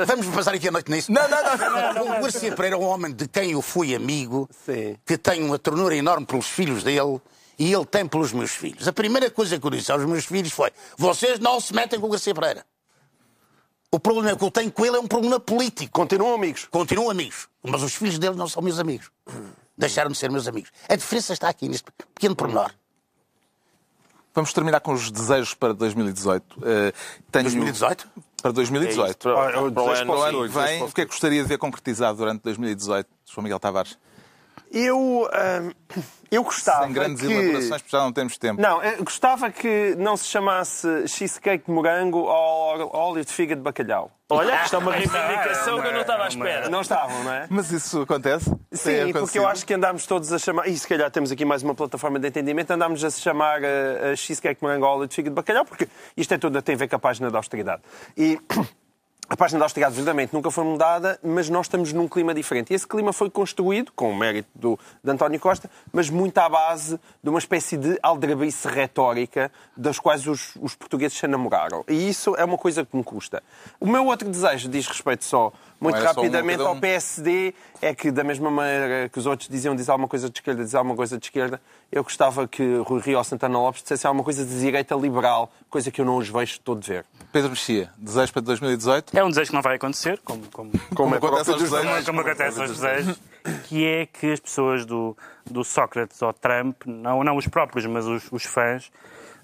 [0.05, 1.09] vamos passar aqui a noite nisso.
[1.13, 4.49] Não, não, não, não, O Garcia Pereira é um homem de quem eu fui amigo,
[4.65, 4.97] Sim.
[5.05, 7.21] que tem uma ternura enorme pelos filhos dele
[7.57, 8.87] e ele tem pelos meus filhos.
[8.87, 12.07] A primeira coisa que eu disse aos meus filhos foi: vocês não se metem com
[12.07, 12.65] o Garcia Pereira.
[13.91, 15.91] O problema que eu tenho com ele é um problema político.
[15.91, 16.65] Continuam amigos.
[16.69, 19.09] Continuam amigos, mas os filhos dele não são meus amigos.
[19.77, 20.71] Deixaram de ser meus amigos.
[20.89, 22.71] A diferença está aqui, neste pequeno pormenor.
[24.35, 26.59] vamos terminar com os desejos para 2018.
[26.63, 26.93] Eh,
[27.31, 28.07] tenho- 2018?
[28.41, 29.17] Para 2018.
[29.17, 31.05] Para, Olha, o para o ano, Para o para ano que vem, o que é
[31.05, 33.97] que gostaria de ver concretizado durante 2018, João Miguel Tavares?
[34.71, 35.27] Eu,
[36.29, 37.31] eu gostava Sem grandes que...
[37.31, 38.61] elaborações, porque já não temos tempo.
[38.61, 44.11] Não, gostava que não se chamasse cheesecake de morango ou óleo de figa de bacalhau.
[44.29, 46.69] Olha, isto é uma reivindicação que eu não estava à espera.
[46.69, 47.47] Não estavam, não é?
[47.49, 48.53] Mas isso acontece?
[48.73, 51.63] Sim, porque eu acho que andámos todos a chamar, e se calhar temos aqui mais
[51.63, 55.15] uma plataforma de entendimento, andámos a se chamar a, a cheesecake morango ao óleo de
[55.15, 55.87] figa de bacalhau, porque
[56.17, 57.81] isto é tudo tem a ver com a página da austeridade.
[58.17, 58.37] E
[59.29, 62.71] a página da austeridade, verdadeiramente, nunca foi mudada, mas nós estamos num clima diferente.
[62.71, 66.47] E esse clima foi construído, com o mérito do, de António Costa, mas muito à
[66.47, 71.83] base de uma espécie de aldrabice retórica das quais os, os portugueses se enamoraram.
[71.89, 73.43] E isso é uma coisa que me custa.
[73.79, 76.67] O meu outro desejo diz respeito só, muito um, rapidamente, cada um.
[76.73, 80.37] ao PSD é que, da mesma maneira que os outros diziam dizer alguma coisa de
[80.37, 81.61] esquerda, dizer alguma coisa de esquerda,
[81.91, 85.91] eu gostava que Rui Rio ou Santana Lopes dissessem alguma coisa de direita liberal, coisa
[85.91, 87.05] que eu não os vejo todo ver.
[87.31, 89.17] Pedro Mexia, desejos para 2018?
[89.17, 92.05] É um desejo que não vai acontecer, como, como, Como é acontece aos desejos.
[92.05, 93.19] como acontece aos desejos,
[93.65, 95.15] que é que as pessoas do,
[95.45, 98.91] do Sócrates ou Trump, não, não os próprios, mas os, os fãs,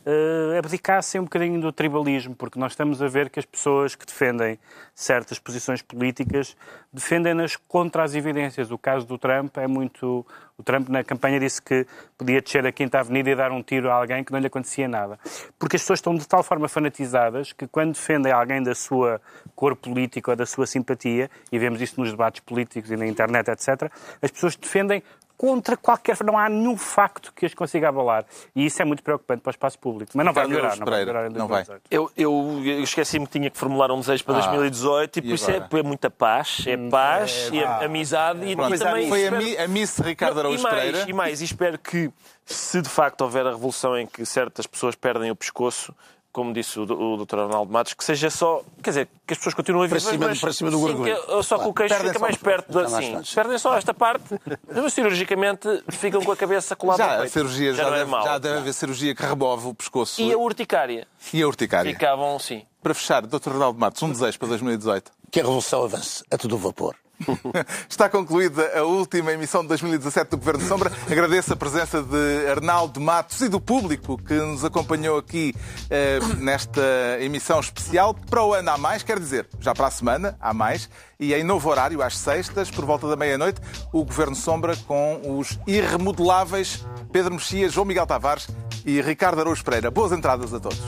[0.06, 4.06] eh, abdicassem um bocadinho do tribalismo, porque nós estamos a ver que as pessoas que
[4.06, 4.60] defendem
[4.94, 6.56] certas posições políticas
[6.92, 8.70] defendem-nas contra as evidências.
[8.70, 10.26] O caso do Trump é muito.
[10.58, 11.88] O Trump na campanha disse que
[12.18, 14.88] podia descer a Quinta Avenida e dar um tiro a alguém que não lhe acontecia
[14.88, 15.18] nada.
[15.58, 19.20] Porque as pessoas estão de tal forma fanatizadas que quando defendem alguém da sua
[19.56, 23.50] cor política ou da sua simpatia, e vemos isso nos debates políticos e na internet,
[23.50, 23.92] etc.,
[24.22, 25.02] as pessoas defendem
[25.44, 26.16] contra qualquer.
[26.24, 28.24] Não há nenhum facto que as consiga abalar.
[28.56, 30.14] E isso é muito preocupante para o espaço público.
[30.16, 30.78] Mas não vai melhorar.
[30.78, 31.66] Não vai melhorar em não vai.
[31.66, 31.82] 2018.
[31.92, 35.22] Eu, eu, eu esqueci-me que tinha que formular um desejo para Ah, 2018 e e
[35.22, 35.80] por isso é, agora?
[35.80, 39.64] é muita paz, é paz e a- amizade e, Pronto, e também foi a, espero-
[39.64, 41.06] a Miss Ricardo Araújo e mais, Pereira.
[41.10, 42.10] E mais, e espero que,
[42.46, 45.94] se de facto houver a revolução em que certas pessoas perdem o pescoço,
[46.34, 47.40] como disse o, o Dr.
[47.40, 48.62] Arnaldo Matos, que seja só.
[48.84, 51.16] Quer dizer, que as pessoas continuem Para vivas, cima do- mas, para cima do gorgulho.
[51.16, 52.90] que- Só que o queixo fica mais perto da.
[52.90, 57.74] Sim, perdem só esta parte, mas cirurgicamente ficam com a cabeça colada Já, a cirurgia,
[57.74, 58.24] já, não é deve, mau.
[58.24, 61.08] já deve haver cirurgia que remove o pescoço E a urticária.
[61.32, 61.92] e a urticária.
[61.94, 62.66] Ficavam, sim.
[62.82, 63.50] Para fechar, Dr.
[63.52, 65.12] Arnaldo Matos, um desejo para 2018.
[65.32, 66.96] Que a revolução avance a todo vapor.
[67.90, 70.92] Está concluída a última emissão de 2017 do Governo de Sombra.
[71.10, 75.54] Agradeço a presença de Arnaldo Matos e do público que nos acompanhou aqui
[75.90, 76.82] eh, nesta
[77.20, 78.14] emissão especial.
[78.14, 80.90] Para o ano há mais, quer dizer, já para a semana há mais.
[81.20, 83.62] E em novo horário, às sextas, por volta da meia-noite,
[83.92, 88.48] o Governo Sombra com os irremodeláveis Pedro Mexia, João Miguel Tavares
[88.86, 89.90] e Ricardo Araújo Pereira.
[89.90, 90.82] Boas entradas a todos.